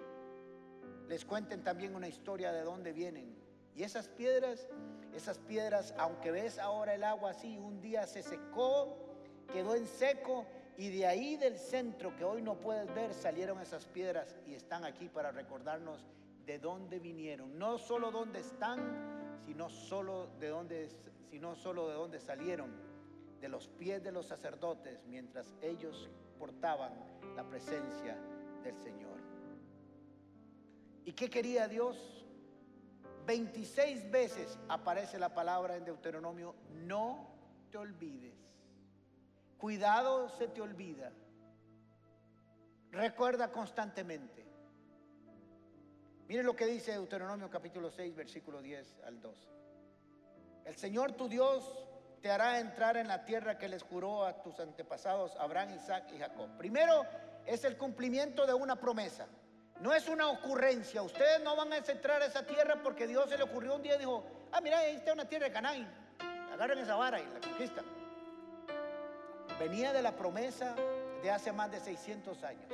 les 1.07 1.23
cuenten 1.23 1.63
también 1.63 1.95
una 1.95 2.07
historia 2.07 2.51
de 2.51 2.63
dónde 2.63 2.93
vienen. 2.93 3.37
Y 3.75 3.83
esas 3.83 4.07
piedras, 4.07 4.67
esas 5.13 5.37
piedras, 5.37 5.93
aunque 5.99 6.31
ves 6.31 6.57
ahora 6.57 6.95
el 6.95 7.03
agua 7.03 7.29
así, 7.29 7.59
un 7.59 7.79
día 7.79 8.07
se 8.07 8.23
secó, 8.23 8.97
quedó 9.53 9.75
en 9.75 9.85
seco 9.85 10.47
y 10.77 10.89
de 10.89 11.07
ahí 11.07 11.37
del 11.37 11.57
centro 11.57 12.15
que 12.15 12.23
hoy 12.23 12.41
no 12.41 12.55
puedes 12.55 12.93
ver 12.93 13.13
salieron 13.13 13.59
esas 13.59 13.85
piedras 13.85 14.35
y 14.45 14.53
están 14.53 14.85
aquí 14.85 15.09
para 15.09 15.31
recordarnos 15.31 16.05
de 16.45 16.59
dónde 16.59 16.99
vinieron, 16.99 17.57
no 17.57 17.77
solo 17.77 18.11
dónde 18.11 18.39
están, 18.39 19.39
sino 19.45 19.69
solo 19.69 20.27
de 20.39 20.49
dónde, 20.49 20.89
sino 21.29 21.55
solo 21.55 21.89
de 21.89 21.95
dónde 21.95 22.19
salieron 22.19 22.71
de 23.41 23.49
los 23.49 23.67
pies 23.67 24.03
de 24.03 24.11
los 24.11 24.27
sacerdotes 24.27 25.03
mientras 25.07 25.53
ellos 25.61 26.09
portaban 26.37 26.93
la 27.35 27.43
presencia 27.43 28.17
del 28.63 28.77
Señor. 28.77 29.17
¿Y 31.05 31.13
qué 31.13 31.29
quería 31.29 31.67
Dios? 31.67 32.25
26 33.25 34.09
veces 34.09 34.57
aparece 34.69 35.19
la 35.19 35.33
palabra 35.33 35.75
en 35.75 35.83
Deuteronomio, 35.83 36.55
no 36.85 37.27
te 37.71 37.77
olvides. 37.77 38.46
Cuidado 39.57 40.29
se 40.29 40.47
te 40.47 40.61
olvida. 40.61 41.11
Recuerda 42.91 43.51
constantemente. 43.51 44.45
Mire 46.27 46.43
lo 46.43 46.55
que 46.55 46.65
dice 46.65 46.91
Deuteronomio 46.91 47.49
capítulo 47.49 47.89
6, 47.89 48.15
versículo 48.15 48.61
10 48.61 49.01
al 49.05 49.21
12. 49.21 49.47
El 50.65 50.75
Señor 50.75 51.13
tu 51.13 51.27
Dios 51.27 51.87
te 52.21 52.29
hará 52.29 52.59
entrar 52.59 52.97
en 52.97 53.07
la 53.07 53.23
tierra 53.25 53.57
que 53.57 53.69
les 53.69 53.81
juró 53.83 54.25
a 54.25 54.41
tus 54.41 54.59
antepasados, 54.59 55.35
Abraham, 55.37 55.75
Isaac 55.75 56.11
y 56.13 56.19
Jacob. 56.19 56.49
Primero 56.57 57.05
es 57.45 57.63
el 57.63 57.77
cumplimiento 57.77 58.45
de 58.45 58.53
una 58.53 58.75
promesa. 58.75 59.27
No 59.79 59.93
es 59.93 60.07
una 60.07 60.29
ocurrencia. 60.29 61.01
Ustedes 61.01 61.41
no 61.43 61.55
van 61.55 61.71
a 61.71 61.77
entrar 61.77 62.21
a 62.21 62.25
esa 62.25 62.45
tierra 62.45 62.81
porque 62.83 63.07
Dios 63.07 63.29
se 63.29 63.37
le 63.37 63.43
ocurrió 63.43 63.75
un 63.75 63.83
día 63.83 63.95
y 63.95 63.99
dijo, 63.99 64.23
ah, 64.51 64.59
mira, 64.61 64.79
ahí 64.79 64.95
está 64.95 65.13
una 65.13 65.25
tierra 65.25 65.47
de 65.47 65.53
Canaán. 65.53 65.87
Agarren 66.51 66.79
esa 66.79 66.95
vara 66.95 67.19
y 67.19 67.25
la 67.25 67.39
conquistan. 67.39 67.85
Venía 69.59 69.91
de 69.93 70.01
la 70.01 70.15
promesa 70.15 70.75
de 71.21 71.31
hace 71.31 71.51
más 71.51 71.71
de 71.71 71.79
600 71.79 72.43
años. 72.43 72.71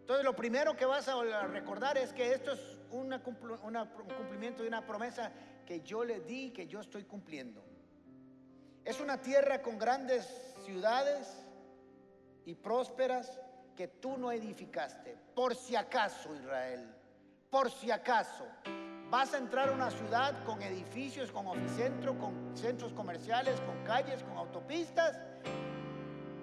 Entonces 0.00 0.24
lo 0.24 0.36
primero 0.36 0.76
que 0.76 0.84
vas 0.84 1.08
a 1.08 1.46
recordar 1.46 1.96
es 1.96 2.12
que 2.12 2.32
esto 2.32 2.52
es 2.52 2.60
un 2.90 3.16
cumplimiento 3.20 4.62
de 4.62 4.68
una 4.68 4.84
promesa 4.84 5.32
que 5.64 5.80
yo 5.80 6.04
le 6.04 6.20
di, 6.20 6.50
que 6.50 6.66
yo 6.66 6.80
estoy 6.80 7.04
cumpliendo. 7.04 7.64
Es 8.84 9.00
una 9.00 9.20
tierra 9.20 9.62
con 9.62 9.78
grandes 9.78 10.26
ciudades 10.64 11.44
y 12.44 12.54
prósperas 12.54 13.38
que 13.76 13.88
tú 13.88 14.18
no 14.18 14.32
edificaste. 14.32 15.16
Por 15.34 15.54
si 15.54 15.76
acaso, 15.76 16.34
Israel, 16.34 16.92
por 17.48 17.70
si 17.70 17.90
acaso, 17.90 18.44
vas 19.12 19.34
a 19.34 19.36
entrar 19.36 19.68
a 19.68 19.72
una 19.72 19.90
ciudad 19.90 20.42
con 20.46 20.62
edificios, 20.62 21.30
con 21.30 21.46
oficentro, 21.46 22.18
con 22.18 22.56
centros 22.56 22.94
comerciales, 22.94 23.60
con 23.60 23.84
calles, 23.84 24.22
con 24.22 24.38
autopistas, 24.38 25.18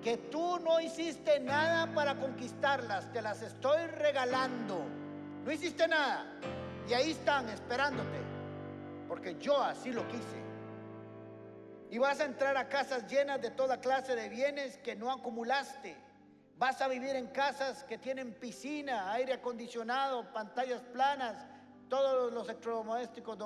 que 0.04 0.18
tú 0.18 0.60
no 0.60 0.80
hiciste 0.80 1.40
nada 1.40 1.92
para 1.96 2.14
conquistarlas, 2.20 3.12
te 3.12 3.24
las 3.24 3.42
estoy 3.42 3.88
regalando. 3.88 4.86
No 5.44 5.52
hiciste 5.52 5.88
nada. 5.88 6.28
Y 6.88 6.94
ahí 6.94 7.10
están 7.10 7.50
esperándote 7.50 8.20
porque 9.08 9.36
yo 9.40 9.60
así 9.64 9.92
lo 9.92 10.08
quise. 10.08 10.38
Y 11.90 11.98
vas 11.98 12.20
a 12.20 12.26
entrar 12.26 12.56
a 12.56 12.70
casas 12.70 13.08
llenas 13.08 13.42
de 13.42 13.50
toda 13.50 13.82
clase 13.82 14.16
de 14.16 14.30
bienes 14.30 14.78
que 14.78 14.96
no 14.96 15.12
acumulaste. 15.12 15.98
Vas 16.60 16.80
a 16.82 16.88
vivir 16.88 17.16
en 17.16 17.30
casas 17.30 17.84
que 17.86 17.98
tienen 17.98 18.36
piscina, 18.36 19.12
aire 19.12 19.34
acondicionado, 19.34 20.32
pantallas 20.32 20.84
planas, 20.94 21.48
todos 21.90 22.32
los 22.32 22.46
electrodomésticos 22.46 23.38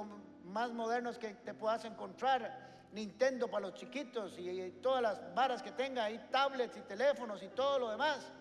más 0.43 0.71
modernos 0.71 1.17
que 1.17 1.33
te 1.35 1.53
puedas 1.53 1.85
encontrar. 1.85 2.71
Nintendo 2.91 3.49
para 3.49 3.67
los 3.67 3.73
chiquitos 3.73 4.37
y 4.37 4.69
todas 4.83 5.01
las 5.01 5.33
varas 5.33 5.63
que 5.63 5.71
tenga, 5.71 6.11
y 6.11 6.19
tablets 6.29 6.77
y 6.77 6.81
teléfonos 6.81 7.41
y 7.41 7.47
todo 7.47 7.79
lo 7.79 7.89
demás. 7.89 8.31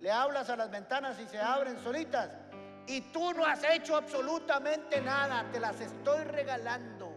Le 0.00 0.10
hablas 0.10 0.50
a 0.50 0.56
las 0.56 0.70
ventanas 0.70 1.18
y 1.18 1.26
se 1.26 1.38
abren 1.38 1.78
solitas 1.78 2.30
y 2.86 3.00
tú 3.12 3.32
no 3.32 3.46
has 3.46 3.64
hecho 3.64 3.96
absolutamente 3.96 5.00
nada, 5.00 5.50
te 5.50 5.58
las 5.58 5.80
estoy 5.80 6.24
regalando. 6.24 7.12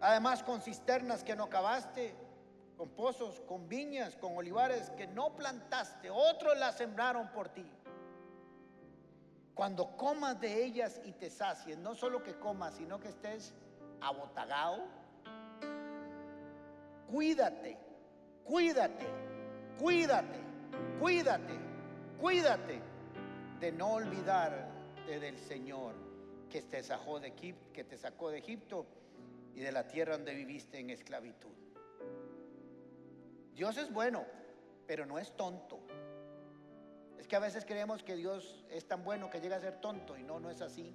Además 0.00 0.42
con 0.42 0.60
cisternas 0.60 1.22
que 1.22 1.36
no 1.36 1.48
cavaste, 1.48 2.14
con 2.76 2.90
pozos, 2.90 3.40
con 3.40 3.68
viñas, 3.68 4.16
con 4.16 4.36
olivares 4.36 4.90
que 4.90 5.06
no 5.06 5.34
plantaste, 5.34 6.10
otros 6.10 6.58
las 6.58 6.76
sembraron 6.76 7.28
por 7.28 7.48
ti. 7.48 7.70
Cuando 9.56 9.96
comas 9.96 10.38
de 10.38 10.66
ellas 10.66 11.00
y 11.02 11.12
te 11.12 11.30
sacies, 11.30 11.78
no 11.78 11.94
solo 11.94 12.22
que 12.22 12.34
comas, 12.34 12.74
sino 12.74 13.00
que 13.00 13.08
estés 13.08 13.54
abotagado. 14.02 14.84
Cuídate, 17.10 17.78
cuídate, 18.44 19.06
cuídate, 19.80 20.38
cuídate, 21.00 21.54
cuídate 22.20 22.82
de 23.58 23.72
no 23.72 23.94
olvidar 23.94 24.68
del 25.06 25.38
Señor 25.38 25.94
que 26.50 26.60
te 26.60 26.82
sacó 26.82 27.18
de 27.18 27.28
Egipto, 27.28 27.72
que 27.72 27.84
te 27.84 27.96
sacó 27.96 28.28
de 28.28 28.40
Egipto 28.40 28.84
y 29.54 29.60
de 29.60 29.72
la 29.72 29.88
tierra 29.88 30.18
donde 30.18 30.34
viviste 30.34 30.78
en 30.78 30.90
esclavitud. 30.90 31.54
Dios 33.54 33.78
es 33.78 33.90
bueno, 33.90 34.22
pero 34.86 35.06
no 35.06 35.18
es 35.18 35.34
tonto. 35.34 35.80
Es 37.18 37.26
que 37.26 37.36
a 37.36 37.40
veces 37.40 37.64
creemos 37.64 38.02
que 38.02 38.16
Dios 38.16 38.64
es 38.70 38.86
tan 38.86 39.04
bueno 39.04 39.30
que 39.30 39.40
llega 39.40 39.56
a 39.56 39.60
ser 39.60 39.80
tonto 39.80 40.16
y 40.16 40.22
no, 40.22 40.38
no 40.40 40.50
es 40.50 40.60
así. 40.60 40.94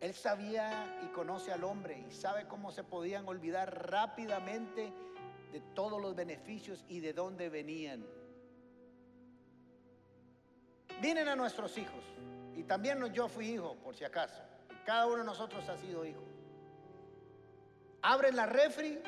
Él 0.00 0.14
sabía 0.14 1.00
y 1.04 1.12
conoce 1.12 1.52
al 1.52 1.62
hombre 1.62 2.04
y 2.08 2.12
sabe 2.12 2.48
cómo 2.48 2.72
se 2.72 2.82
podían 2.82 3.28
olvidar 3.28 3.88
rápidamente 3.88 4.92
de 5.52 5.60
todos 5.74 6.00
los 6.00 6.16
beneficios 6.16 6.84
y 6.88 7.00
de 7.00 7.12
dónde 7.12 7.48
venían. 7.48 8.04
Vienen 11.00 11.28
a 11.28 11.36
nuestros 11.36 11.78
hijos 11.78 12.02
y 12.56 12.64
también 12.64 13.12
yo 13.12 13.28
fui 13.28 13.50
hijo, 13.50 13.76
por 13.76 13.94
si 13.94 14.04
acaso. 14.04 14.42
Cada 14.84 15.06
uno 15.06 15.18
de 15.18 15.24
nosotros 15.24 15.68
ha 15.68 15.76
sido 15.76 16.04
hijo. 16.04 16.22
Abren 18.02 18.34
la 18.34 18.46
refri 18.46 18.98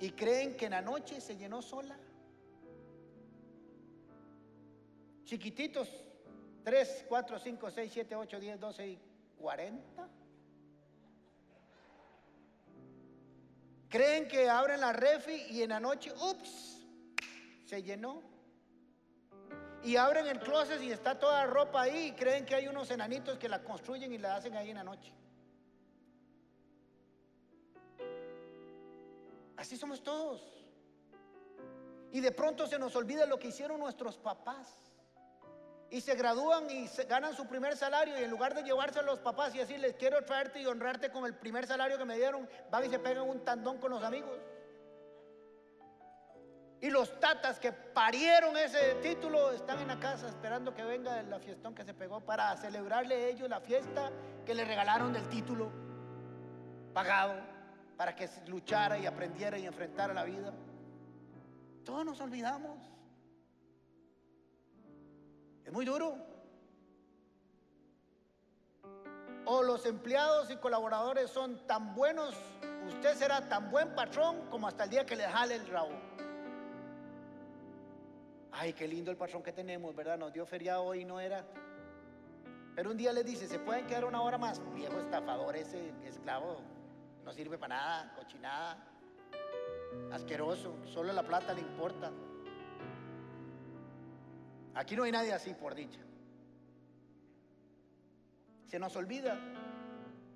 y 0.00 0.10
creen 0.10 0.56
que 0.56 0.64
en 0.66 0.72
la 0.72 0.82
noche 0.82 1.20
se 1.20 1.36
llenó 1.36 1.62
sola. 1.62 1.96
Chiquititos, 5.30 5.88
3, 6.64 7.04
4, 7.08 7.38
5, 7.38 7.70
6, 7.70 7.92
7, 7.92 8.16
8, 8.16 8.40
10, 8.40 8.58
12 8.58 8.88
y 8.88 8.98
40. 9.38 10.08
Creen 13.88 14.26
que 14.26 14.48
abren 14.48 14.80
la 14.80 14.92
refri 14.92 15.40
y 15.50 15.62
en 15.62 15.68
la 15.68 15.78
noche, 15.78 16.12
ups, 16.20 16.84
se 17.64 17.80
llenó. 17.80 18.20
Y 19.84 19.94
abren 19.94 20.26
el 20.26 20.40
closet 20.40 20.82
y 20.82 20.90
está 20.90 21.16
toda 21.16 21.46
la 21.46 21.52
ropa 21.52 21.82
ahí 21.82 22.08
y 22.08 22.12
creen 22.12 22.44
que 22.44 22.56
hay 22.56 22.66
unos 22.66 22.90
enanitos 22.90 23.38
que 23.38 23.48
la 23.48 23.62
construyen 23.62 24.12
y 24.12 24.18
la 24.18 24.34
hacen 24.34 24.56
ahí 24.56 24.70
en 24.70 24.78
la 24.78 24.84
noche. 24.84 25.14
Así 29.56 29.76
somos 29.76 30.02
todos. 30.02 30.42
Y 32.10 32.18
de 32.18 32.32
pronto 32.32 32.66
se 32.66 32.80
nos 32.80 32.96
olvida 32.96 33.26
lo 33.26 33.38
que 33.38 33.46
hicieron 33.46 33.78
nuestros 33.78 34.18
papás. 34.18 34.89
Y 35.90 36.00
se 36.00 36.14
gradúan 36.14 36.70
y 36.70 36.88
ganan 37.08 37.34
su 37.34 37.46
primer 37.46 37.76
salario 37.76 38.18
y 38.18 38.22
en 38.22 38.30
lugar 38.30 38.54
de 38.54 38.62
llevarse 38.62 39.00
a 39.00 39.02
los 39.02 39.18
papás 39.18 39.54
y 39.54 39.58
decirles 39.58 39.96
quiero 39.98 40.24
traerte 40.24 40.60
y 40.60 40.66
honrarte 40.66 41.10
con 41.10 41.24
el 41.24 41.34
primer 41.34 41.66
salario 41.66 41.98
que 41.98 42.04
me 42.04 42.16
dieron, 42.16 42.48
van 42.70 42.84
y 42.84 42.88
se 42.88 42.98
pegan 42.98 43.28
un 43.28 43.44
tandón 43.44 43.78
con 43.78 43.90
los 43.90 44.02
amigos. 44.04 44.38
Y 46.80 46.88
los 46.88 47.20
tatas 47.20 47.58
que 47.58 47.72
parieron 47.72 48.56
ese 48.56 48.94
título 49.02 49.50
están 49.50 49.80
en 49.80 49.88
la 49.88 50.00
casa 50.00 50.28
esperando 50.28 50.74
que 50.74 50.82
venga 50.82 51.22
la 51.24 51.38
fiestón 51.38 51.74
que 51.74 51.84
se 51.84 51.92
pegó 51.92 52.20
para 52.20 52.56
celebrarle 52.56 53.28
ellos 53.28 53.50
la 53.50 53.60
fiesta 53.60 54.10
que 54.46 54.54
le 54.54 54.64
regalaron 54.64 55.12
del 55.12 55.28
título 55.28 55.70
pagado 56.94 57.34
para 57.98 58.16
que 58.16 58.30
luchara 58.46 58.98
y 58.98 59.04
aprendiera 59.04 59.58
y 59.58 59.66
enfrentara 59.66 60.14
la 60.14 60.24
vida. 60.24 60.54
Todos 61.84 62.04
nos 62.04 62.18
olvidamos. 62.20 62.89
Muy 65.72 65.84
duro. 65.84 66.16
O 69.44 69.62
los 69.62 69.86
empleados 69.86 70.50
y 70.50 70.56
colaboradores 70.56 71.30
son 71.30 71.66
tan 71.66 71.94
buenos, 71.94 72.36
usted 72.86 73.14
será 73.16 73.48
tan 73.48 73.70
buen 73.70 73.94
patrón 73.94 74.46
como 74.50 74.68
hasta 74.68 74.84
el 74.84 74.90
día 74.90 75.06
que 75.06 75.16
le 75.16 75.24
jale 75.24 75.56
el 75.56 75.66
rabo. 75.66 75.90
Ay, 78.52 78.72
qué 78.72 78.86
lindo 78.86 79.10
el 79.10 79.16
patrón 79.16 79.42
que 79.42 79.52
tenemos, 79.52 79.94
¿verdad? 79.94 80.18
Nos 80.18 80.32
dio 80.32 80.44
feriado 80.44 80.82
hoy, 80.84 81.04
no 81.04 81.18
era. 81.18 81.44
Pero 82.74 82.90
un 82.90 82.96
día 82.96 83.12
le 83.12 83.24
dice, 83.24 83.48
¿se 83.48 83.58
pueden 83.58 83.86
quedar 83.86 84.04
una 84.04 84.22
hora 84.22 84.38
más? 84.38 84.60
Viejo 84.74 84.98
estafador 85.00 85.56
ese 85.56 85.92
esclavo, 86.04 86.60
no 87.24 87.32
sirve 87.32 87.58
para 87.58 87.76
nada, 87.76 88.14
cochinada, 88.14 88.76
asqueroso, 90.12 90.76
solo 90.86 91.12
la 91.12 91.22
plata 91.22 91.52
le 91.52 91.60
importa. 91.60 92.10
Aquí 94.80 94.96
no 94.96 95.02
hay 95.02 95.12
nadie 95.12 95.30
así, 95.34 95.52
por 95.52 95.74
dicha. 95.74 96.00
Se 98.64 98.78
nos 98.78 98.96
olvida. 98.96 99.38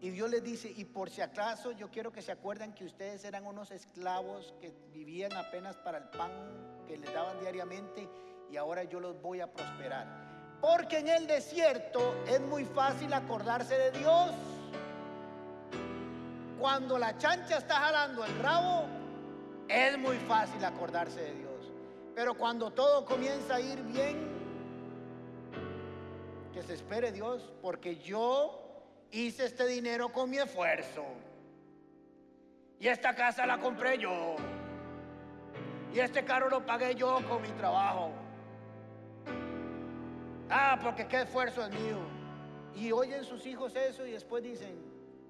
Y 0.02 0.10
Dios 0.10 0.28
les 0.28 0.44
dice, 0.44 0.70
y 0.76 0.84
por 0.84 1.08
si 1.08 1.22
acaso 1.22 1.72
yo 1.72 1.90
quiero 1.90 2.12
que 2.12 2.20
se 2.20 2.30
acuerden 2.30 2.74
que 2.74 2.84
ustedes 2.84 3.24
eran 3.24 3.46
unos 3.46 3.70
esclavos 3.70 4.52
que 4.60 4.74
vivían 4.92 5.32
apenas 5.32 5.76
para 5.78 5.96
el 5.96 6.04
pan 6.10 6.30
que 6.86 6.98
les 6.98 7.10
daban 7.14 7.40
diariamente 7.40 8.06
y 8.50 8.58
ahora 8.58 8.84
yo 8.84 9.00
los 9.00 9.18
voy 9.22 9.40
a 9.40 9.50
prosperar. 9.50 10.58
Porque 10.60 10.98
en 10.98 11.08
el 11.08 11.26
desierto 11.26 12.14
es 12.26 12.42
muy 12.42 12.66
fácil 12.66 13.14
acordarse 13.14 13.78
de 13.78 13.92
Dios. 13.92 14.30
Cuando 16.58 16.98
la 16.98 17.16
chancha 17.16 17.56
está 17.56 17.76
jalando 17.76 18.26
el 18.26 18.38
rabo, 18.40 18.88
es 19.68 19.96
muy 19.96 20.18
fácil 20.18 20.62
acordarse 20.62 21.22
de 21.22 21.34
Dios. 21.34 21.72
Pero 22.14 22.34
cuando 22.34 22.70
todo 22.70 23.06
comienza 23.06 23.54
a 23.54 23.60
ir 23.60 23.82
bien, 23.84 24.33
que 26.54 26.62
se 26.62 26.74
espere 26.74 27.10
Dios, 27.10 27.52
porque 27.60 27.96
yo 27.96 28.62
hice 29.10 29.46
este 29.46 29.66
dinero 29.66 30.10
con 30.12 30.30
mi 30.30 30.38
esfuerzo. 30.38 31.04
Y 32.78 32.86
esta 32.86 33.14
casa 33.14 33.44
la 33.44 33.58
compré 33.58 33.98
yo. 33.98 34.36
Y 35.92 35.98
este 35.98 36.24
carro 36.24 36.48
lo 36.48 36.64
pagué 36.64 36.94
yo 36.94 37.20
con 37.28 37.42
mi 37.42 37.48
trabajo. 37.48 38.12
Ah, 40.48 40.78
porque 40.80 41.08
qué 41.08 41.22
esfuerzo 41.22 41.64
es 41.64 41.70
mío. 41.70 41.98
Y 42.76 42.92
oyen 42.92 43.24
sus 43.24 43.44
hijos 43.46 43.74
eso 43.74 44.06
y 44.06 44.12
después 44.12 44.44
dicen, 44.44 44.80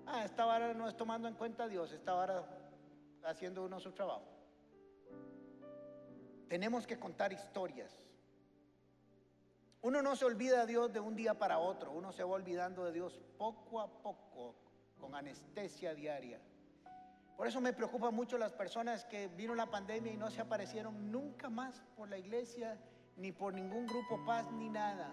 ah, 0.07 0.25
esta 0.27 0.45
vara 0.45 0.75
no 0.75 0.87
es 0.89 0.97
tomando 0.97 1.27
en 1.27 1.35
cuenta 1.35 1.65
a 1.65 1.69
Dios, 1.69 1.91
esta 1.93 2.13
vara 2.13 2.45
haciendo 3.25 3.65
uno 3.65 3.81
su 3.81 3.93
trabajo. 3.93 4.29
Tenemos 6.49 6.87
que 6.87 6.99
contar 6.99 7.33
historias. 7.33 8.04
Uno 9.85 10.01
no 10.01 10.17
se 10.17 10.25
olvida 10.25 10.61
de 10.61 10.67
Dios 10.69 10.95
de 10.95 10.99
un 10.99 11.15
día 11.15 11.35
para 11.35 11.59
otro, 11.59 11.93
uno 11.93 12.11
se 12.11 12.25
va 12.25 12.31
olvidando 12.31 12.87
de 12.87 12.93
Dios 12.93 13.21
poco 13.37 13.83
a 13.83 13.87
poco, 13.87 14.55
con 14.99 15.15
anestesia 15.15 15.95
diaria. 15.95 16.41
Por 17.37 17.47
eso 17.47 17.61
me 17.61 17.75
preocupa 17.75 18.11
mucho 18.11 18.39
las 18.39 18.55
personas 18.55 19.05
que 19.05 19.29
vino 19.29 19.55
la 19.55 19.67
pandemia 19.67 20.11
y 20.11 20.17
no 20.17 20.31
se 20.31 20.41
aparecieron 20.41 21.13
nunca 21.13 21.51
más 21.51 21.83
por 21.99 22.09
la 22.09 22.17
iglesia, 22.17 22.81
ni 23.19 23.31
por 23.31 23.53
ningún 23.53 23.87
grupo 23.87 24.25
paz, 24.25 24.51
ni 24.53 24.71
nada. 24.71 25.13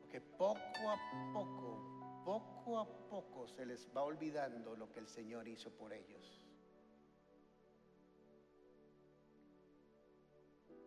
Porque 0.00 0.22
poco 0.22 0.88
a 0.88 0.96
poco, 1.34 2.24
poco 2.24 2.78
a 2.78 2.86
poco 3.10 3.46
se 3.48 3.66
les 3.66 3.86
va 3.94 4.02
olvidando 4.02 4.74
lo 4.76 4.90
que 4.90 5.00
el 5.00 5.08
Señor 5.08 5.46
hizo 5.46 5.70
por 5.72 5.92
ellos. 5.92 6.43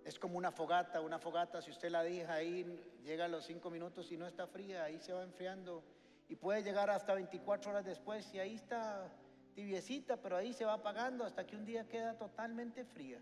Es 0.08 0.18
como 0.18 0.38
una 0.38 0.54
fogata, 0.54 1.02
una 1.02 1.20
fogata, 1.20 1.62
si 1.62 1.70
usted 1.70 1.90
la 1.90 2.02
deja 2.02 2.36
ahí, 2.36 2.64
llega 3.04 3.26
a 3.26 3.28
los 3.28 3.46
cinco 3.46 3.70
minutos 3.70 4.10
y 4.10 4.16
no 4.16 4.26
está 4.26 4.48
fría, 4.48 4.86
ahí 4.86 5.00
se 5.00 5.12
va 5.12 5.22
enfriando 5.22 5.84
y 6.30 6.36
puede 6.38 6.64
llegar 6.64 6.90
hasta 6.90 7.14
24 7.14 7.72
horas 7.72 7.84
después 7.84 8.34
y 8.34 8.40
ahí 8.40 8.56
está 8.56 9.12
tibiecita, 9.54 10.16
pero 10.16 10.38
ahí 10.38 10.54
se 10.54 10.64
va 10.64 10.76
apagando 10.76 11.26
hasta 11.26 11.46
que 11.46 11.58
un 11.58 11.66
día 11.66 11.90
queda 11.90 12.18
totalmente 12.18 12.86
fría. 12.86 13.20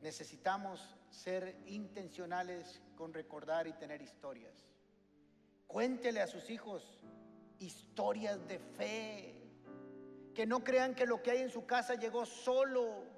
Necesitamos 0.00 0.94
ser 1.10 1.56
intencionales 1.66 2.80
con 2.94 3.12
recordar 3.12 3.66
y 3.66 3.72
tener 3.72 4.00
historias. 4.00 4.54
Cuéntele 5.66 6.20
a 6.20 6.28
sus 6.28 6.50
hijos 6.50 7.00
historias 7.58 8.46
de 8.46 8.60
fe. 8.60 9.34
Que 10.36 10.46
no 10.46 10.62
crean 10.62 10.94
que 10.94 11.04
lo 11.04 11.20
que 11.20 11.32
hay 11.32 11.42
en 11.42 11.50
su 11.50 11.66
casa 11.66 11.96
llegó 11.96 12.24
solo. 12.24 13.15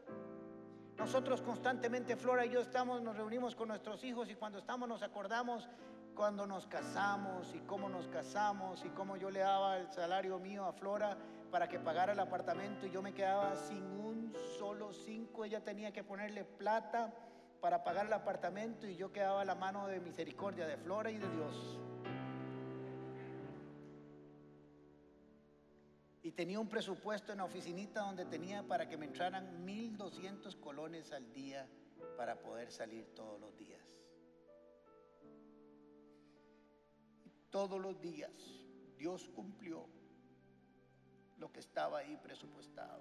Nosotros 0.98 1.40
constantemente, 1.42 2.16
Flora 2.16 2.44
y 2.44 2.50
yo 2.50 2.60
estamos, 2.60 3.00
nos 3.00 3.16
reunimos 3.16 3.54
con 3.54 3.68
nuestros 3.68 4.02
hijos 4.02 4.28
y 4.30 4.34
cuando 4.34 4.58
estamos 4.58 4.88
nos 4.88 5.02
acordamos 5.02 5.68
cuando 6.18 6.44
nos 6.48 6.66
casamos 6.66 7.54
y 7.54 7.60
cómo 7.60 7.88
nos 7.88 8.08
casamos 8.08 8.84
y 8.84 8.88
cómo 8.88 9.16
yo 9.16 9.30
le 9.30 9.38
daba 9.38 9.76
el 9.78 9.88
salario 9.92 10.40
mío 10.40 10.64
a 10.64 10.72
Flora 10.72 11.16
para 11.52 11.68
que 11.68 11.78
pagara 11.78 12.12
el 12.12 12.18
apartamento 12.18 12.86
y 12.86 12.90
yo 12.90 13.00
me 13.00 13.14
quedaba 13.14 13.54
sin 13.54 13.84
un 13.84 14.34
solo 14.58 14.92
cinco. 14.92 15.44
Ella 15.44 15.62
tenía 15.62 15.92
que 15.92 16.02
ponerle 16.02 16.44
plata 16.44 17.14
para 17.60 17.84
pagar 17.84 18.06
el 18.06 18.12
apartamento 18.12 18.88
y 18.88 18.96
yo 18.96 19.12
quedaba 19.12 19.44
la 19.44 19.54
mano 19.54 19.86
de 19.86 20.00
misericordia 20.00 20.66
de 20.66 20.76
Flora 20.76 21.12
y 21.12 21.18
de 21.18 21.30
Dios. 21.30 21.78
Y 26.28 26.32
tenía 26.32 26.60
un 26.60 26.68
presupuesto 26.68 27.32
en 27.32 27.38
la 27.38 27.44
oficinita 27.44 28.02
donde 28.02 28.26
tenía 28.26 28.62
para 28.62 28.86
que 28.86 28.98
me 28.98 29.06
entraran 29.06 29.66
1.200 29.66 30.60
colones 30.60 31.10
al 31.10 31.32
día 31.32 31.66
para 32.18 32.38
poder 32.38 32.70
salir 32.70 33.06
todos 33.14 33.40
los 33.40 33.56
días. 33.56 33.80
todos 37.50 37.80
los 37.80 37.98
días 38.02 38.30
Dios 38.98 39.30
cumplió 39.34 39.86
lo 41.38 41.50
que 41.50 41.60
estaba 41.60 42.00
ahí 42.00 42.14
presupuestado. 42.22 43.00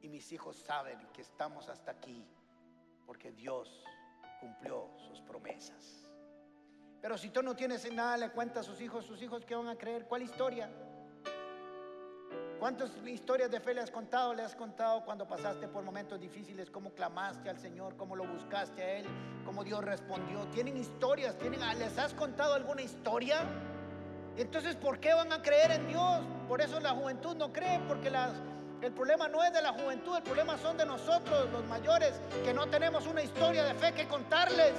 Y 0.00 0.08
mis 0.08 0.30
hijos 0.30 0.54
saben 0.58 1.08
que 1.12 1.22
estamos 1.22 1.68
hasta 1.68 1.90
aquí 1.90 2.24
porque 3.04 3.32
Dios 3.32 3.82
cumplió 4.38 4.92
sus 5.08 5.20
promesas. 5.22 6.06
Pero 7.02 7.18
si 7.18 7.30
tú 7.30 7.42
no 7.42 7.56
tienes 7.56 7.92
nada, 7.92 8.16
le 8.16 8.30
cuenta 8.30 8.60
a 8.60 8.62
sus 8.62 8.80
hijos, 8.80 9.04
sus 9.04 9.20
hijos 9.22 9.44
que 9.44 9.56
van 9.56 9.66
a 9.66 9.76
creer, 9.76 10.06
¿cuál 10.06 10.22
historia? 10.22 10.70
¿Cuántas 12.58 12.90
historias 13.06 13.52
de 13.52 13.60
fe 13.60 13.72
le 13.72 13.82
has 13.82 13.90
contado? 13.90 14.34
Le 14.34 14.42
has 14.42 14.56
contado 14.56 15.04
cuando 15.04 15.28
pasaste 15.28 15.68
por 15.68 15.84
momentos 15.84 16.20
difíciles, 16.20 16.70
cómo 16.70 16.90
clamaste 16.90 17.48
al 17.48 17.58
Señor, 17.58 17.96
cómo 17.96 18.16
lo 18.16 18.26
buscaste 18.26 18.82
a 18.82 18.98
Él, 18.98 19.06
cómo 19.44 19.62
Dios 19.62 19.84
respondió. 19.84 20.40
¿Tienen 20.48 20.76
historias? 20.76 21.38
¿Tienen, 21.38 21.60
¿Les 21.78 21.96
has 21.98 22.14
contado 22.14 22.54
alguna 22.54 22.82
historia? 22.82 23.42
Entonces, 24.36 24.74
¿por 24.74 24.98
qué 24.98 25.14
van 25.14 25.32
a 25.32 25.40
creer 25.40 25.70
en 25.70 25.86
Dios? 25.86 26.20
Por 26.48 26.60
eso 26.60 26.80
la 26.80 26.90
juventud 26.90 27.36
no 27.36 27.52
cree, 27.52 27.78
porque 27.86 28.10
el 28.82 28.92
problema 28.92 29.28
no 29.28 29.44
es 29.44 29.52
de 29.52 29.62
la 29.62 29.72
juventud, 29.72 30.16
el 30.16 30.24
problema 30.24 30.58
son 30.58 30.76
de 30.76 30.84
nosotros, 30.84 31.48
los 31.52 31.64
mayores, 31.66 32.20
que 32.44 32.52
no 32.52 32.66
tenemos 32.66 33.06
una 33.06 33.22
historia 33.22 33.62
de 33.62 33.74
fe 33.74 33.92
que 33.92 34.08
contarles. 34.08 34.72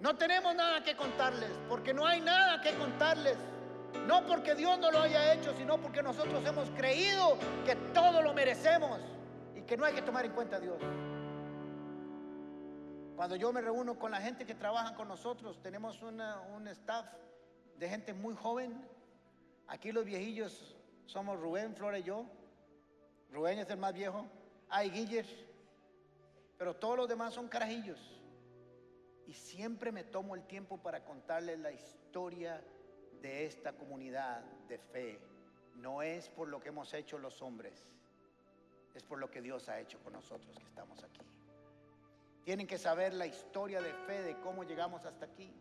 No 0.00 0.14
tenemos 0.16 0.54
nada 0.54 0.84
que 0.84 0.94
contarles, 0.94 1.50
porque 1.68 1.92
no 1.92 2.06
hay 2.06 2.20
nada 2.20 2.60
que 2.60 2.74
contarles. 2.74 3.36
No 4.06 4.24
porque 4.26 4.54
Dios 4.54 4.78
no 4.78 4.90
lo 4.90 5.00
haya 5.00 5.34
hecho, 5.34 5.54
sino 5.56 5.80
porque 5.80 6.02
nosotros 6.02 6.44
hemos 6.46 6.70
creído 6.70 7.36
que 7.64 7.74
todo 7.92 8.22
lo 8.22 8.32
merecemos 8.34 9.00
y 9.56 9.62
que 9.62 9.76
no 9.76 9.84
hay 9.84 9.94
que 9.94 10.02
tomar 10.02 10.24
en 10.24 10.32
cuenta 10.32 10.56
a 10.56 10.60
Dios. 10.60 10.78
Cuando 13.16 13.34
yo 13.34 13.52
me 13.52 13.60
reúno 13.60 13.98
con 13.98 14.10
la 14.10 14.20
gente 14.20 14.44
que 14.44 14.54
trabaja 14.54 14.94
con 14.94 15.08
nosotros, 15.08 15.60
tenemos 15.62 16.02
un 16.02 16.68
staff 16.68 17.06
de 17.78 17.88
gente 17.88 18.12
muy 18.12 18.34
joven. 18.34 18.86
Aquí 19.66 19.90
los 19.90 20.04
viejillos 20.04 20.76
somos 21.06 21.40
Rubén, 21.40 21.74
Flora 21.74 21.98
y 21.98 22.02
yo. 22.02 22.26
Rubén 23.32 23.58
es 23.58 23.70
el 23.70 23.78
más 23.78 23.94
viejo. 23.94 24.26
Hay 24.68 24.90
Guiller. 24.90 25.26
Pero 26.58 26.76
todos 26.76 26.96
los 26.96 27.08
demás 27.08 27.34
son 27.34 27.48
carajillos. 27.48 27.98
Y 29.26 29.32
siempre 29.32 29.90
me 29.90 30.04
tomo 30.04 30.34
el 30.34 30.44
tiempo 30.46 30.78
para 30.78 31.04
contarles 31.04 31.58
la 31.58 31.72
historia 31.72 32.62
de 33.22 33.46
esta 33.46 33.72
comunidad 33.72 34.42
de 34.68 34.78
fe 34.78 35.18
no 35.76 36.02
es 36.02 36.28
por 36.28 36.48
lo 36.48 36.60
que 36.60 36.68
hemos 36.68 36.92
hecho 36.94 37.18
los 37.18 37.42
hombres, 37.42 37.86
es 38.94 39.02
por 39.02 39.18
lo 39.18 39.30
que 39.30 39.42
Dios 39.42 39.68
ha 39.68 39.78
hecho 39.80 39.98
con 40.00 40.12
nosotros 40.12 40.56
que 40.58 40.64
estamos 40.64 41.02
aquí. 41.04 41.20
Tienen 42.44 42.66
que 42.66 42.78
saber 42.78 43.12
la 43.12 43.26
historia 43.26 43.80
de 43.80 43.92
fe 43.92 44.22
de 44.22 44.38
cómo 44.40 44.64
llegamos 44.64 45.04
hasta 45.04 45.26
aquí. 45.26 45.52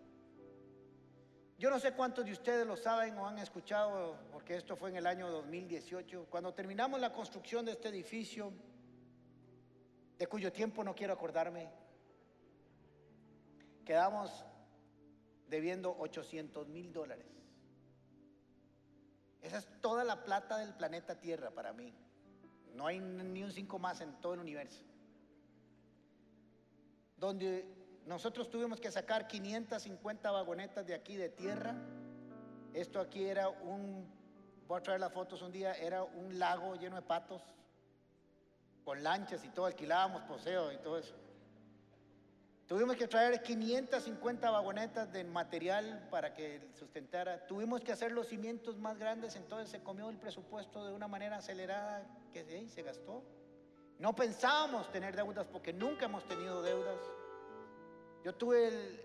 Yo 1.57 1.69
no 1.69 1.79
sé 1.79 1.93
cuántos 1.93 2.25
de 2.25 2.31
ustedes 2.31 2.67
lo 2.67 2.75
saben 2.75 3.17
o 3.17 3.27
han 3.27 3.39
escuchado, 3.39 4.17
porque 4.31 4.55
esto 4.55 4.75
fue 4.75 4.89
en 4.89 4.97
el 4.97 5.07
año 5.07 5.29
2018, 5.31 6.27
cuando 6.29 6.53
terminamos 6.53 6.99
la 6.99 7.11
construcción 7.11 7.65
de 7.65 7.71
este 7.71 7.89
edificio, 7.89 8.53
de 10.17 10.27
cuyo 10.27 10.51
tiempo 10.51 10.83
no 10.83 10.93
quiero 10.93 11.13
acordarme, 11.13 11.69
quedamos 13.85 14.45
debiendo 15.47 15.95
800 15.97 16.67
mil 16.67 16.91
dólares. 16.91 17.34
Esa 19.45 19.59
es 19.59 19.67
toda 19.79 20.03
la 20.03 20.23
plata 20.23 20.57
del 20.57 20.73
planeta 20.73 21.19
Tierra 21.19 21.51
para 21.51 21.71
mí. 21.71 21.93
No 22.73 22.87
hay 22.87 22.99
ni 22.99 23.43
un 23.43 23.51
cinco 23.51 23.77
más 23.77 24.01
en 24.01 24.19
todo 24.19 24.33
el 24.33 24.39
universo. 24.39 24.83
Donde 27.15 27.63
nosotros 28.07 28.49
tuvimos 28.49 28.79
que 28.81 28.91
sacar 28.91 29.27
550 29.27 30.31
vagonetas 30.31 30.87
de 30.87 30.95
aquí 30.95 31.15
de 31.15 31.29
tierra. 31.29 31.75
Esto 32.73 32.99
aquí 32.99 33.23
era 33.23 33.47
un, 33.47 34.11
voy 34.67 34.79
a 34.79 34.81
traer 34.83 34.99
las 34.99 35.13
fotos 35.13 35.43
un 35.43 35.51
día, 35.51 35.73
era 35.73 36.03
un 36.03 36.39
lago 36.39 36.75
lleno 36.75 36.95
de 36.95 37.03
patos, 37.03 37.43
con 38.83 39.03
lanchas 39.03 39.45
y 39.45 39.49
todo, 39.49 39.67
alquilábamos 39.67 40.23
poseo 40.23 40.71
y 40.71 40.77
todo 40.77 40.97
eso. 40.97 41.15
Tuvimos 42.67 42.95
que 42.95 43.07
traer 43.07 43.43
550 43.43 44.49
vagonetas 44.49 45.11
de 45.13 45.23
material 45.23 46.07
para 46.09 46.33
que 46.33 46.67
sustentara. 46.73 47.45
Tuvimos 47.45 47.81
que 47.81 47.91
hacer 47.91 48.11
los 48.11 48.27
cimientos 48.27 48.79
más 48.79 48.97
grandes, 48.97 49.35
entonces 49.35 49.69
se 49.69 49.83
comió 49.83 50.09
el 50.09 50.17
presupuesto 50.17 50.83
de 50.83 50.91
una 50.91 51.07
manera 51.07 51.37
acelerada 51.37 52.07
que 52.33 52.67
se 52.67 52.81
gastó. 52.81 53.23
No 53.99 54.15
pensábamos 54.15 54.91
tener 54.91 55.15
deudas 55.15 55.45
porque 55.45 55.73
nunca 55.73 56.05
hemos 56.05 56.27
tenido 56.27 56.63
deudas. 56.63 56.97
Yo 58.23 58.33
tuve 58.33 58.67
el, 58.67 59.01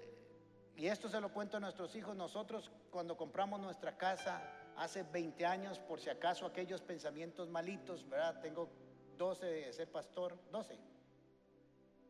y 0.77 0.87
esto 0.87 1.11
se 1.11 1.21
lo 1.21 1.31
cuento 1.31 1.59
a 1.59 1.61
nuestros 1.61 1.95
hijos, 1.95 2.17
nosotros 2.17 2.71
cuando 2.91 3.15
compramos 3.19 3.61
nuestra 3.61 3.99
casa 3.99 4.41
hace 4.75 5.03
20 5.03 5.45
años, 5.45 5.79
por 5.81 6.01
si 6.01 6.09
acaso 6.09 6.47
aquellos 6.47 6.81
pensamientos 6.81 7.51
malitos, 7.51 8.09
¿verdad? 8.09 8.41
Tengo 8.41 8.71
12 9.19 9.45
de 9.45 9.73
ser 9.75 9.93
pastor, 9.93 10.39
12 10.51 10.79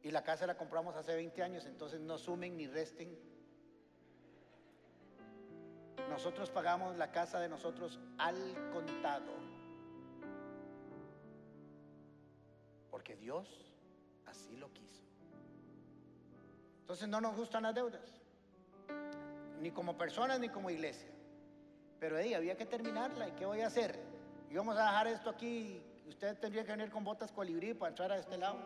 y 0.02 0.10
la 0.10 0.22
casa 0.22 0.46
la 0.46 0.56
compramos 0.56 0.96
hace 0.96 1.14
20 1.14 1.42
años, 1.42 1.66
entonces 1.66 2.00
no 2.00 2.16
sumen 2.16 2.56
ni 2.56 2.66
resten. 2.66 3.18
Nosotros 6.08 6.50
pagamos 6.50 6.96
la 6.96 7.12
casa 7.12 7.38
de 7.38 7.48
nosotros 7.48 8.00
al 8.18 8.36
contado. 8.72 9.32
Porque 12.90 13.16
Dios 13.16 13.74
así 14.26 14.56
lo 14.56 14.72
quiso. 14.72 15.02
Entonces 16.80 17.08
no 17.08 17.20
nos 17.20 17.36
gustan 17.36 17.64
las 17.64 17.74
deudas. 17.74 18.20
Ni 19.60 19.70
como 19.70 19.96
personas 19.98 20.40
ni 20.40 20.48
como 20.48 20.70
iglesia. 20.70 21.10
Pero 22.00 22.16
ahí 22.16 22.32
había 22.32 22.56
que 22.56 22.64
terminarla. 22.64 23.28
¿Y 23.28 23.32
qué 23.32 23.44
voy 23.44 23.60
a 23.60 23.66
hacer? 23.66 24.00
Y 24.50 24.56
vamos 24.56 24.76
a 24.78 24.84
dejar 24.84 25.06
esto 25.08 25.28
aquí. 25.30 25.82
Usted 26.08 26.38
tendría 26.38 26.64
que 26.64 26.72
venir 26.72 26.90
con 26.90 27.04
botas 27.04 27.30
colibrí 27.30 27.74
para 27.74 27.90
entrar 27.90 28.10
a 28.10 28.18
este 28.18 28.38
lado. 28.38 28.58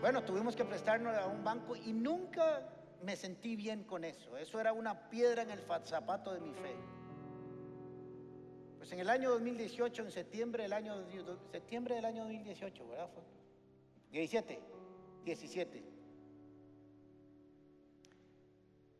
Bueno, 0.00 0.22
tuvimos 0.22 0.54
que 0.54 0.64
prestarnos 0.64 1.16
a 1.16 1.26
un 1.26 1.42
banco 1.42 1.74
y 1.74 1.92
nunca 1.92 2.62
me 3.02 3.16
sentí 3.16 3.56
bien 3.56 3.84
con 3.84 4.04
eso. 4.04 4.36
Eso 4.36 4.60
era 4.60 4.72
una 4.72 5.08
piedra 5.08 5.42
en 5.42 5.50
el 5.50 5.62
zapato 5.84 6.32
de 6.32 6.40
mi 6.40 6.52
fe. 6.52 6.74
Pues 8.78 8.92
en 8.92 9.00
el 9.00 9.08
año 9.08 9.30
2018, 9.30 10.02
en 10.02 10.10
septiembre 10.12 10.64
del 10.64 10.72
año, 10.72 10.94
septiembre 11.50 11.96
del 11.96 12.04
año 12.04 12.22
2018, 12.24 12.88
¿verdad? 12.88 13.08
17, 14.10 14.60
17. 15.24 15.84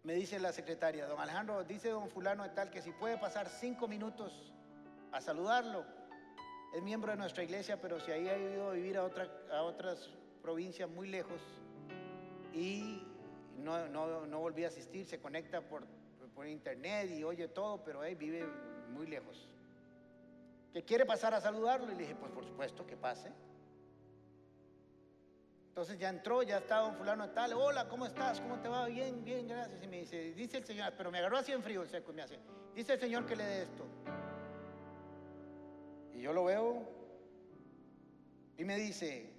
Me 0.03 0.15
dice 0.15 0.39
la 0.39 0.53
secretaria, 0.53 1.07
don 1.07 1.21
Alejandro, 1.21 1.65
dice 1.65 1.91
don 1.91 2.09
fulano 2.09 2.43
de 2.45 2.51
tal 2.51 2.71
que 2.71 2.81
si 2.81 2.93
puede 2.93 3.19
pasar 3.19 3.49
cinco 3.49 3.87
minutos 3.87 4.53
a 5.13 5.21
saludarlo. 5.21 5.85
Es 6.75 6.83
miembro 6.83 7.13
de 7.13 7.19
nuestra 7.19 7.43
iglesia, 7.43 7.81
pero 7.81 8.01
si 8.01 8.11
ahí 8.11 8.29
ha 8.29 8.39
ido 8.39 8.71
a 8.71 8.73
vivir 8.73 8.99
a, 8.99 9.05
otra, 9.05 9.29
a 9.53 9.63
otras 9.63 10.11
provincia 10.47 10.87
muy 10.87 11.09
lejos 11.09 11.43
y 12.55 13.03
no, 13.59 13.89
no, 13.89 14.39
volví 14.39 14.63
a 14.65 14.69
asistir, 14.69 15.05
se 15.05 15.19
conecta 15.19 15.61
por, 15.61 15.85
por 16.37 16.47
internet 16.47 17.11
y 17.11 17.25
oye 17.25 17.49
todo, 17.49 17.83
pero 17.83 18.05
él 18.05 18.15
vive 18.15 18.47
muy 18.93 19.09
lejos. 19.09 19.49
¿Que 20.73 20.85
quiere 20.85 21.05
pasar 21.05 21.35
a 21.35 21.41
saludarlo? 21.41 21.87
Y 21.89 21.97
le 21.97 22.03
dije, 22.03 22.15
pues 22.15 22.31
por 22.31 22.45
supuesto 22.45 22.87
que 22.87 22.97
pase. 22.97 23.33
Entonces 25.71 25.99
ya 25.99 26.11
entró, 26.11 26.45
ya 26.45 26.59
estaba 26.59 26.87
un 26.87 26.95
fulano 26.95 27.29
tal, 27.31 27.55
hola, 27.55 27.89
¿cómo 27.89 28.07
estás? 28.07 28.41
¿Cómo 28.41 28.61
te 28.61 28.69
va? 28.69 28.87
Bien, 28.87 29.25
bien, 29.25 29.49
gracias. 29.49 29.83
Y 29.83 29.89
me 29.89 29.99
dice, 30.03 30.33
dice 30.33 30.59
el 30.59 30.65
Señor, 30.65 30.93
pero 30.97 31.11
me 31.11 31.19
agarró 31.19 31.39
así 31.39 31.51
en 31.51 31.63
frío, 31.65 31.85
seco, 31.87 32.13
y 32.13 32.15
me 32.15 32.23
hace, 32.23 32.39
dice 32.73 32.93
el 32.93 33.01
Señor 33.01 33.27
que 33.27 33.35
le 33.35 33.45
dé 33.45 33.63
esto. 33.63 33.85
Y 36.15 36.21
yo 36.21 36.33
lo 36.33 36.45
veo 36.45 36.89
y 38.57 38.65
me 38.65 38.77
dice, 38.77 39.36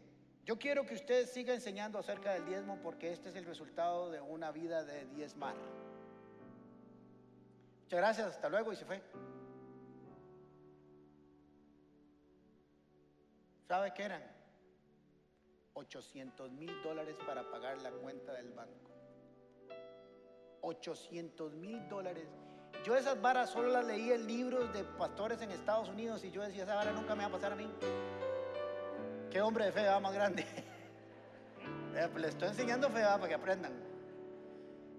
yo 0.48 0.58
quiero 0.58 0.86
que 0.86 0.94
usted 0.94 1.28
siga 1.28 1.54
enseñando 1.54 2.00
acerca 2.00 2.32
del 2.34 2.46
diezmo 2.46 2.80
porque 2.82 3.12
este 3.12 3.28
es 3.28 3.36
el 3.36 3.44
resultado 3.44 4.10
de 4.10 4.22
una 4.22 4.50
vida 4.50 4.86
de 4.86 5.06
diezmar. 5.08 5.56
Muchas 7.84 8.00
gracias, 8.00 8.28
hasta 8.28 8.48
luego 8.48 8.72
y 8.72 8.78
se 8.78 8.86
fue. 8.86 9.04
¿Sabe 13.68 13.94
qué 13.94 14.04
eran? 14.04 14.24
800 15.74 16.50
mil 16.54 16.82
dólares 16.82 17.18
para 17.28 17.52
pagar 17.52 17.82
la 17.82 17.92
cuenta 17.92 18.32
del 18.32 18.50
banco. 18.54 18.92
800 20.62 21.56
mil 21.56 21.90
dólares. 21.90 22.30
Yo 22.86 22.96
esas 22.96 23.22
varas 23.22 23.50
solo 23.50 23.68
las 23.68 23.86
leí 23.86 24.14
en 24.14 24.26
libros 24.26 24.72
de 24.72 24.86
pastores 24.86 25.42
en 25.42 25.52
Estados 25.52 25.90
Unidos 25.90 26.24
y 26.24 26.32
yo 26.32 26.42
decía, 26.42 26.64
esa 26.64 26.76
vara 26.76 26.94
nunca 26.94 27.16
me 27.16 27.24
va 27.24 27.28
a 27.28 27.32
pasar 27.34 27.52
a 27.52 27.56
mí. 27.58 27.70
Hombre 29.42 29.66
de 29.66 29.72
fe 29.72 29.86
va 29.86 30.00
más 30.00 30.14
grande. 30.14 30.46
Eh, 31.96 32.08
pues, 32.12 32.22
le 32.22 32.28
estoy 32.28 32.50
enseñando 32.50 32.92
fe 32.92 33.02
para 33.02 33.28
que 33.28 33.34
aprendan. 33.34 33.74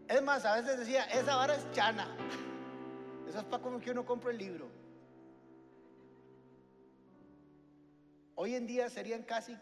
Es 0.09 0.21
más, 0.21 0.45
a 0.45 0.57
veces 0.57 0.81
decía, 0.81 1.05
esa 1.05 1.37
vara 1.37 1.55
es 1.55 1.71
chana. 1.71 2.09
Eso 3.29 3.39
es 3.39 3.45
para 3.45 3.63
como 3.63 3.79
que 3.79 3.93
uno 3.93 4.05
compra 4.05 4.33
el 4.33 4.39
libro. 4.39 4.69
Hoy 8.35 8.57
en 8.57 8.67
día 8.67 8.91
serían 8.91 9.23
casi 9.23 9.57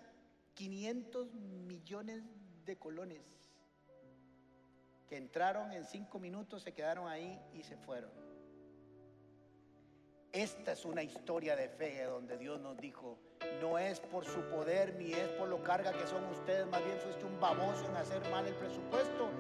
500 0.55 1.35
millones 1.35 2.23
de 2.65 2.77
colones. 2.79 3.23
que 5.09 5.17
entraron 5.17 5.73
en 5.73 5.85
cinco 5.85 6.19
minutos, 6.19 6.63
se 6.63 6.73
quedaron 6.73 7.07
ahí 7.07 7.39
y 7.53 7.63
se 7.63 7.77
fueron. 7.77 8.26
Esta 10.37 10.73
es 10.73 10.85
una 10.85 11.03
historia 11.03 11.57
de 11.57 11.67
fe 11.67 12.05
donde 12.05 12.37
Dios 12.37 12.61
nos 12.61 12.77
dijo, 12.77 13.17
no 13.59 13.79
es 13.79 13.99
por 14.01 14.27
su 14.27 14.43
poder 14.51 14.95
ni 14.97 15.11
es 15.15 15.31
por 15.31 15.49
lo 15.49 15.63
carga 15.63 15.95
que 15.95 16.07
son 16.07 16.23
ustedes, 16.27 16.67
más 16.67 16.85
bien 16.85 16.99
fuiste 16.99 17.25
un 17.25 17.41
baboso 17.41 17.87
en 17.87 17.97
hacer 17.97 18.21
mal 18.31 18.47
el 18.47 18.55
presupuesto, 18.57 19.31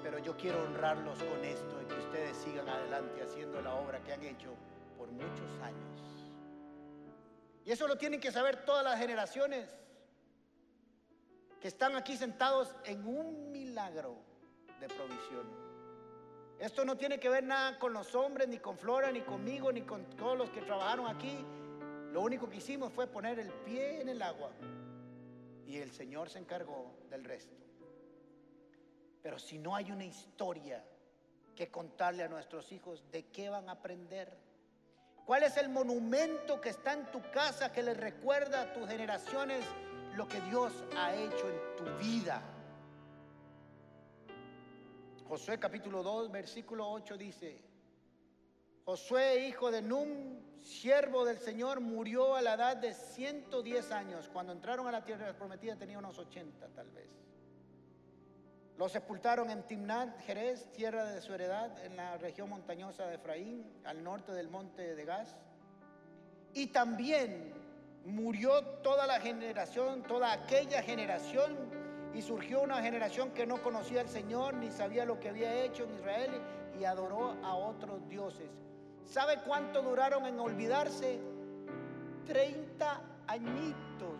pero 0.00 0.20
yo 0.20 0.36
quiero 0.36 0.62
honrarlos 0.62 1.18
con 1.24 1.44
esto 1.44 1.82
y 1.82 1.86
que 1.86 1.98
ustedes 1.98 2.36
sigan 2.36 2.68
adelante 2.68 3.20
haciendo 3.20 3.60
la 3.60 3.74
obra 3.74 4.00
que 4.04 4.12
han 4.12 4.22
hecho 4.22 4.54
por 4.96 5.08
muchos 5.08 5.60
años. 5.60 6.30
Y 7.64 7.72
eso 7.72 7.88
lo 7.88 7.98
tienen 7.98 8.20
que 8.20 8.30
saber 8.30 8.64
todas 8.64 8.84
las 8.84 8.96
generaciones 8.96 9.68
que 11.60 11.66
están 11.66 11.96
aquí 11.96 12.16
sentados 12.16 12.72
en 12.84 13.04
un 13.04 13.50
milagro 13.50 14.14
de 14.78 14.86
provisión. 14.86 15.67
Esto 16.58 16.84
no 16.84 16.96
tiene 16.96 17.20
que 17.20 17.28
ver 17.28 17.44
nada 17.44 17.78
con 17.78 17.92
los 17.92 18.14
hombres, 18.14 18.48
ni 18.48 18.58
con 18.58 18.76
Flora, 18.76 19.12
ni 19.12 19.20
conmigo, 19.20 19.70
ni 19.70 19.82
con 19.82 20.04
todos 20.10 20.36
los 20.36 20.50
que 20.50 20.60
trabajaron 20.60 21.06
aquí. 21.06 21.38
Lo 22.12 22.20
único 22.22 22.48
que 22.48 22.56
hicimos 22.56 22.92
fue 22.92 23.06
poner 23.06 23.38
el 23.38 23.50
pie 23.64 24.00
en 24.00 24.08
el 24.08 24.20
agua 24.22 24.50
y 25.66 25.76
el 25.76 25.92
Señor 25.92 26.30
se 26.30 26.38
encargó 26.38 26.94
del 27.10 27.24
resto. 27.24 27.54
Pero 29.22 29.38
si 29.38 29.58
no 29.58 29.76
hay 29.76 29.92
una 29.92 30.04
historia 30.04 30.84
que 31.54 31.70
contarle 31.70 32.22
a 32.22 32.28
nuestros 32.28 32.72
hijos, 32.72 33.04
¿de 33.12 33.26
qué 33.26 33.50
van 33.50 33.68
a 33.68 33.72
aprender? 33.72 34.36
¿Cuál 35.26 35.42
es 35.42 35.56
el 35.58 35.68
monumento 35.68 36.60
que 36.60 36.70
está 36.70 36.94
en 36.94 37.04
tu 37.12 37.20
casa 37.30 37.70
que 37.70 37.82
les 37.82 37.96
recuerda 37.96 38.62
a 38.62 38.72
tus 38.72 38.88
generaciones 38.88 39.62
lo 40.16 40.26
que 40.26 40.40
Dios 40.42 40.72
ha 40.96 41.14
hecho 41.14 41.48
en 41.48 41.76
tu 41.76 41.84
vida? 42.02 42.07
Josué 45.28 45.58
capítulo 45.58 46.02
2, 46.02 46.30
versículo 46.30 46.90
8 46.90 47.18
dice, 47.18 47.60
Josué, 48.86 49.46
hijo 49.46 49.70
de 49.70 49.82
Num, 49.82 50.40
siervo 50.62 51.26
del 51.26 51.36
Señor, 51.38 51.80
murió 51.80 52.34
a 52.34 52.40
la 52.40 52.54
edad 52.54 52.78
de 52.78 52.94
110 52.94 53.92
años. 53.92 54.30
Cuando 54.32 54.54
entraron 54.54 54.86
a 54.86 54.90
la 54.90 55.04
tierra 55.04 55.30
prometida 55.34 55.76
tenía 55.76 55.98
unos 55.98 56.18
80 56.18 56.68
tal 56.68 56.90
vez. 56.92 57.10
Lo 58.78 58.88
sepultaron 58.88 59.50
en 59.50 59.64
Timnat, 59.64 60.18
Jerez, 60.20 60.72
tierra 60.72 61.04
de 61.04 61.20
su 61.20 61.34
heredad, 61.34 61.84
en 61.84 61.96
la 61.96 62.16
región 62.16 62.48
montañosa 62.48 63.06
de 63.06 63.16
Efraín, 63.16 63.70
al 63.84 64.02
norte 64.02 64.32
del 64.32 64.48
monte 64.48 64.94
de 64.94 65.04
Gaz. 65.04 65.36
Y 66.54 66.68
también 66.68 67.52
murió 68.06 68.64
toda 68.82 69.06
la 69.06 69.20
generación, 69.20 70.04
toda 70.04 70.32
aquella 70.32 70.82
generación 70.82 71.67
y 72.18 72.22
surgió 72.22 72.62
una 72.62 72.82
generación 72.82 73.30
que 73.30 73.46
no 73.46 73.62
conocía 73.62 74.00
al 74.00 74.08
Señor 74.08 74.54
ni 74.54 74.72
sabía 74.72 75.04
lo 75.04 75.20
que 75.20 75.28
había 75.28 75.62
hecho 75.62 75.84
en 75.84 75.94
Israel 75.94 76.30
y 76.76 76.82
adoró 76.82 77.36
a 77.44 77.54
otros 77.54 78.08
dioses. 78.08 78.50
¿Sabe 79.04 79.36
cuánto 79.46 79.82
duraron 79.82 80.26
en 80.26 80.40
olvidarse? 80.40 81.20
30 82.26 83.02
añitos. 83.28 84.18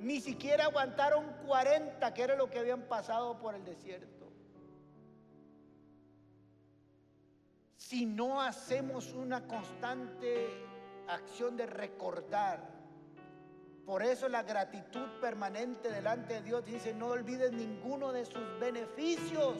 Ni 0.00 0.20
siquiera 0.20 0.66
aguantaron 0.66 1.24
40, 1.46 2.12
que 2.12 2.22
era 2.22 2.36
lo 2.36 2.50
que 2.50 2.58
habían 2.58 2.82
pasado 2.82 3.38
por 3.38 3.54
el 3.54 3.64
desierto. 3.64 4.30
Si 7.78 8.04
no 8.04 8.42
hacemos 8.42 9.14
una 9.14 9.48
constante 9.48 10.46
acción 11.08 11.56
de 11.56 11.64
recordar 11.64 12.77
por 13.88 14.02
eso 14.02 14.28
la 14.28 14.42
gratitud 14.42 15.08
permanente 15.18 15.90
delante 15.90 16.34
de 16.34 16.42
Dios 16.42 16.62
dice, 16.66 16.92
no 16.92 17.06
olvides 17.06 17.52
ninguno 17.52 18.12
de 18.12 18.26
sus 18.26 18.60
beneficios. 18.60 19.54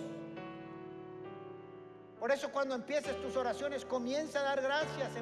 Por 2.21 2.31
eso 2.31 2.53
cuando 2.53 2.75
empieces 2.75 3.19
tus 3.23 3.37
oraciones, 3.37 3.87
comienza 3.87 4.41
a 4.41 4.43
dar 4.43 4.61
gracias, 4.61 5.13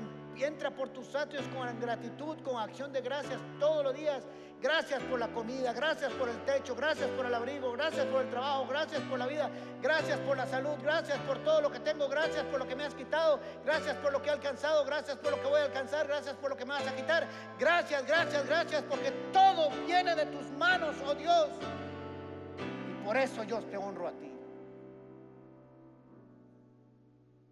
entra 0.45 0.71
por 0.71 0.89
tus 0.91 1.15
atrios 1.15 1.45
con 1.49 1.81
gratitud, 1.81 2.39
con 2.43 2.61
acción 2.61 2.93
de 2.93 3.01
gracias 3.01 3.41
todos 3.59 3.85
los 3.85 3.95
días 3.95 4.23
Gracias 4.63 5.03
por 5.03 5.19
la 5.19 5.29
comida, 5.29 5.73
gracias 5.75 6.11
por 6.15 6.31
el 6.31 6.45
techo, 6.45 6.75
gracias 6.75 7.09
por 7.11 7.27
el 7.27 7.35
abrigo, 7.35 7.73
gracias 7.73 8.07
por 8.07 8.23
el 8.23 8.31
trabajo, 8.31 8.67
gracias 8.67 9.03
por 9.03 9.19
la 9.19 9.27
vida, 9.27 9.51
gracias 9.83 10.19
por 10.21 10.37
la 10.37 10.47
salud, 10.47 10.73
gracias 10.83 11.19
por 11.21 11.39
todo 11.45 11.61
lo 11.61 11.71
que 11.71 11.79
tengo, 11.81 12.09
gracias 12.09 12.43
por 12.45 12.59
lo 12.59 12.67
que 12.67 12.75
me 12.75 12.85
has 12.85 12.95
quitado, 12.95 13.39
gracias 13.67 13.95
por 13.97 14.13
lo 14.13 14.23
que 14.23 14.31
he 14.31 14.33
alcanzado, 14.33 14.85
gracias 14.87 15.19
por 15.19 15.33
lo 15.33 15.43
que 15.43 15.47
voy 15.47 15.61
a 15.61 15.65
alcanzar, 15.65 16.07
gracias 16.07 16.35
por 16.37 16.51
lo 16.51 16.57
que 16.57 16.65
me 16.65 16.73
vas 16.73 16.87
a 16.87 16.97
quitar. 16.97 17.27
Gracias, 17.59 18.07
gracias, 18.07 18.47
gracias, 18.47 18.83
porque 18.85 19.11
todo 19.31 19.69
viene 19.87 20.17
de 20.17 20.25
tus 20.27 20.51
manos, 20.53 20.97
oh 21.07 21.15
Dios. 21.15 21.49
Y 22.59 23.05
por 23.05 23.17
eso 23.19 23.45
yo 23.45 23.61
te 23.61 23.77
honro 23.77 24.09
a 24.09 24.13
ti. 24.13 24.36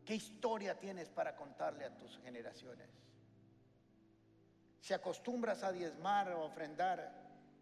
¿Qué 0.05 0.15
historia 0.15 0.79
tienes 0.79 1.09
para 1.09 1.35
contarle 1.35 1.85
a 1.85 1.97
tus 1.97 2.19
generaciones? 2.19 2.89
Si 4.81 4.93
acostumbras 4.93 5.63
a 5.63 5.73
diezmar 5.73 6.31
o 6.33 6.45
ofrendar 6.45 7.11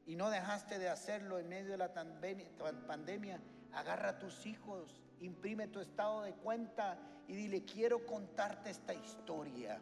y 0.06 0.16
no 0.16 0.28
dejaste 0.28 0.80
de 0.80 0.88
hacerlo 0.88 1.38
en 1.38 1.48
medio 1.48 1.70
de 1.70 1.78
la 1.78 1.92
pandemia, 1.92 3.40
agarra 3.72 4.10
a 4.10 4.18
tus 4.18 4.44
hijos, 4.44 5.00
imprime 5.20 5.68
tu 5.68 5.80
estado 5.80 6.22
de 6.22 6.32
cuenta 6.34 6.98
y 7.28 7.36
dile, 7.36 7.64
quiero 7.64 8.04
contarte 8.04 8.70
esta 8.70 8.92
historia 8.92 9.80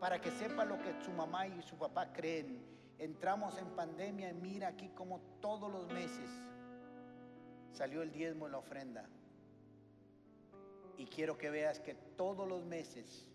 para 0.00 0.20
que 0.20 0.32
sepa 0.32 0.64
lo 0.64 0.78
que 0.78 0.92
su 1.04 1.12
mamá 1.12 1.46
y 1.46 1.62
su 1.62 1.76
papá 1.76 2.12
creen. 2.12 2.64
Entramos 2.98 3.56
en 3.58 3.68
pandemia 3.76 4.30
y 4.30 4.34
mira 4.34 4.68
aquí 4.68 4.88
como 4.88 5.20
todos 5.40 5.70
los 5.70 5.86
meses 5.92 6.30
salió 7.70 8.02
el 8.02 8.10
diezmo 8.10 8.46
en 8.46 8.52
la 8.52 8.58
ofrenda. 8.58 9.08
Y 10.98 11.06
quiero 11.06 11.36
que 11.36 11.50
veas 11.50 11.80
que 11.80 11.94
todos 12.16 12.48
los 12.48 12.64
meses 12.64 13.26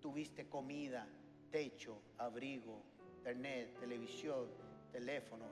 tuviste 0.00 0.48
comida, 0.48 1.06
techo, 1.50 2.00
abrigo, 2.18 2.82
internet, 3.18 3.78
televisión, 3.80 4.48
teléfono, 4.92 5.46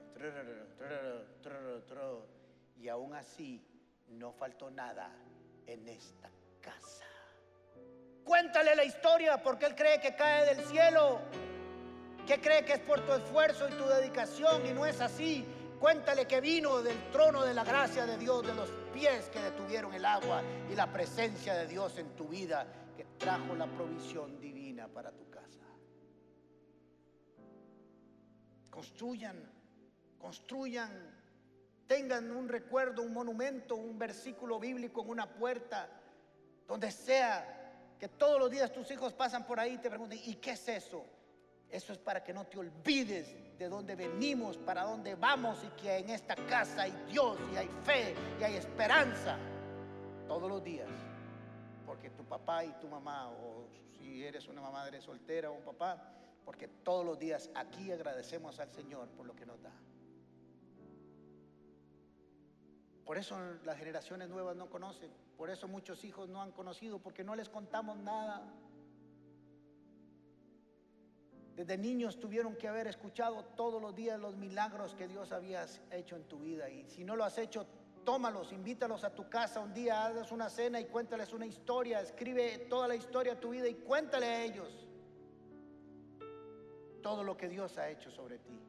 y 2.78 2.88
aún 2.88 3.14
así 3.14 3.62
no 4.08 4.32
faltó 4.32 4.70
nada 4.70 5.10
en 5.66 5.88
esta 5.88 6.30
casa. 6.60 7.04
Cuéntale 8.24 8.74
la 8.74 8.84
historia 8.84 9.42
porque 9.42 9.66
él 9.66 9.74
cree 9.74 10.00
que 10.00 10.14
cae 10.14 10.54
del 10.54 10.64
cielo, 10.66 11.20
que 12.26 12.40
cree 12.40 12.64
que 12.64 12.74
es 12.74 12.80
por 12.80 13.00
tu 13.06 13.12
esfuerzo 13.12 13.68
y 13.68 13.72
tu 13.72 13.84
dedicación 13.86 14.66
y 14.66 14.72
no 14.72 14.84
es 14.84 15.00
así. 15.00 15.44
Cuéntale 15.78 16.26
que 16.26 16.40
vino 16.40 16.82
del 16.82 17.10
trono 17.10 17.42
de 17.42 17.52
la 17.52 17.64
gracia 17.64 18.06
de 18.06 18.16
Dios, 18.16 18.46
de 18.46 18.54
los 18.54 18.70
pies 18.92 19.28
que 19.28 19.40
detuvieron 19.40 19.92
el 19.94 20.04
agua 20.04 20.42
y 20.70 20.74
la 20.74 20.90
presencia 20.90 21.54
de 21.54 21.66
Dios 21.66 21.98
en 21.98 22.16
tu 22.16 22.28
vida, 22.28 22.66
que 22.96 23.04
trajo 23.18 23.54
la 23.54 23.66
provisión 23.66 24.40
divina 24.40 24.88
para 24.88 25.12
tu 25.12 25.28
casa. 25.30 25.36
construyan, 28.76 29.42
construyan, 30.18 30.90
tengan 31.86 32.30
un 32.30 32.46
recuerdo, 32.46 33.00
un 33.00 33.14
monumento, 33.14 33.74
un 33.74 33.98
versículo 33.98 34.60
bíblico 34.60 35.00
en 35.00 35.08
una 35.08 35.32
puerta, 35.32 35.88
donde 36.68 36.90
sea 36.90 37.94
que 37.98 38.08
todos 38.08 38.38
los 38.38 38.50
días 38.50 38.70
tus 38.74 38.90
hijos 38.90 39.14
pasan 39.14 39.46
por 39.46 39.58
ahí 39.58 39.76
y 39.76 39.78
te 39.78 39.88
pregunten, 39.88 40.20
¿y 40.22 40.34
qué 40.34 40.50
es 40.50 40.68
eso? 40.68 41.06
Eso 41.70 41.92
es 41.92 41.98
para 41.98 42.22
que 42.22 42.32
no 42.32 42.46
te 42.46 42.58
olvides 42.58 43.34
de 43.58 43.68
dónde 43.68 43.96
venimos, 43.96 44.56
para 44.56 44.84
dónde 44.84 45.14
vamos 45.14 45.58
y 45.64 45.68
que 45.80 45.98
en 45.98 46.10
esta 46.10 46.34
casa 46.34 46.82
hay 46.82 46.92
Dios 47.10 47.38
y 47.52 47.56
hay 47.56 47.68
fe 47.84 48.14
y 48.40 48.44
hay 48.44 48.56
esperanza 48.56 49.38
todos 50.28 50.48
los 50.48 50.62
días. 50.62 50.88
Porque 51.84 52.10
tu 52.10 52.24
papá 52.24 52.64
y 52.64 52.72
tu 52.74 52.88
mamá, 52.88 53.30
o 53.30 53.66
si 53.98 54.24
eres 54.24 54.48
una 54.48 54.60
mamá, 54.60 54.86
eres 54.86 55.04
soltera 55.04 55.50
o 55.50 55.54
un 55.54 55.62
papá, 55.62 56.12
porque 56.44 56.68
todos 56.68 57.04
los 57.04 57.18
días 57.18 57.50
aquí 57.54 57.90
agradecemos 57.90 58.58
al 58.60 58.70
Señor 58.70 59.08
por 59.08 59.26
lo 59.26 59.34
que 59.34 59.46
nos 59.46 59.60
da. 59.62 59.72
Por 63.04 63.18
eso 63.18 63.38
las 63.64 63.78
generaciones 63.78 64.28
nuevas 64.28 64.56
no 64.56 64.68
conocen, 64.68 65.10
por 65.36 65.48
eso 65.48 65.68
muchos 65.68 66.02
hijos 66.04 66.28
no 66.28 66.42
han 66.42 66.50
conocido, 66.50 66.98
porque 66.98 67.22
no 67.22 67.36
les 67.36 67.48
contamos 67.48 67.96
nada. 67.98 68.42
Desde 71.56 71.78
niños 71.78 72.20
tuvieron 72.20 72.54
que 72.54 72.68
haber 72.68 72.86
escuchado 72.86 73.42
todos 73.56 73.80
los 73.80 73.94
días 73.96 74.20
los 74.20 74.36
milagros 74.36 74.94
que 74.94 75.08
Dios 75.08 75.32
había 75.32 75.64
hecho 75.90 76.14
en 76.14 76.24
tu 76.24 76.38
vida. 76.38 76.68
Y 76.68 76.84
si 76.90 77.02
no 77.02 77.16
lo 77.16 77.24
has 77.24 77.38
hecho, 77.38 77.66
tómalos, 78.04 78.52
invítalos 78.52 79.04
a 79.04 79.14
tu 79.14 79.30
casa 79.30 79.60
un 79.60 79.72
día, 79.72 80.04
hazles 80.04 80.30
una 80.32 80.50
cena 80.50 80.78
y 80.78 80.84
cuéntales 80.84 81.32
una 81.32 81.46
historia. 81.46 82.02
Escribe 82.02 82.66
toda 82.68 82.86
la 82.86 82.94
historia 82.94 83.36
de 83.36 83.40
tu 83.40 83.50
vida 83.50 83.66
y 83.68 83.74
cuéntale 83.74 84.26
a 84.26 84.44
ellos 84.44 84.86
todo 87.02 87.24
lo 87.24 87.38
que 87.38 87.48
Dios 87.48 87.78
ha 87.78 87.88
hecho 87.88 88.10
sobre 88.10 88.38
ti. 88.38 88.60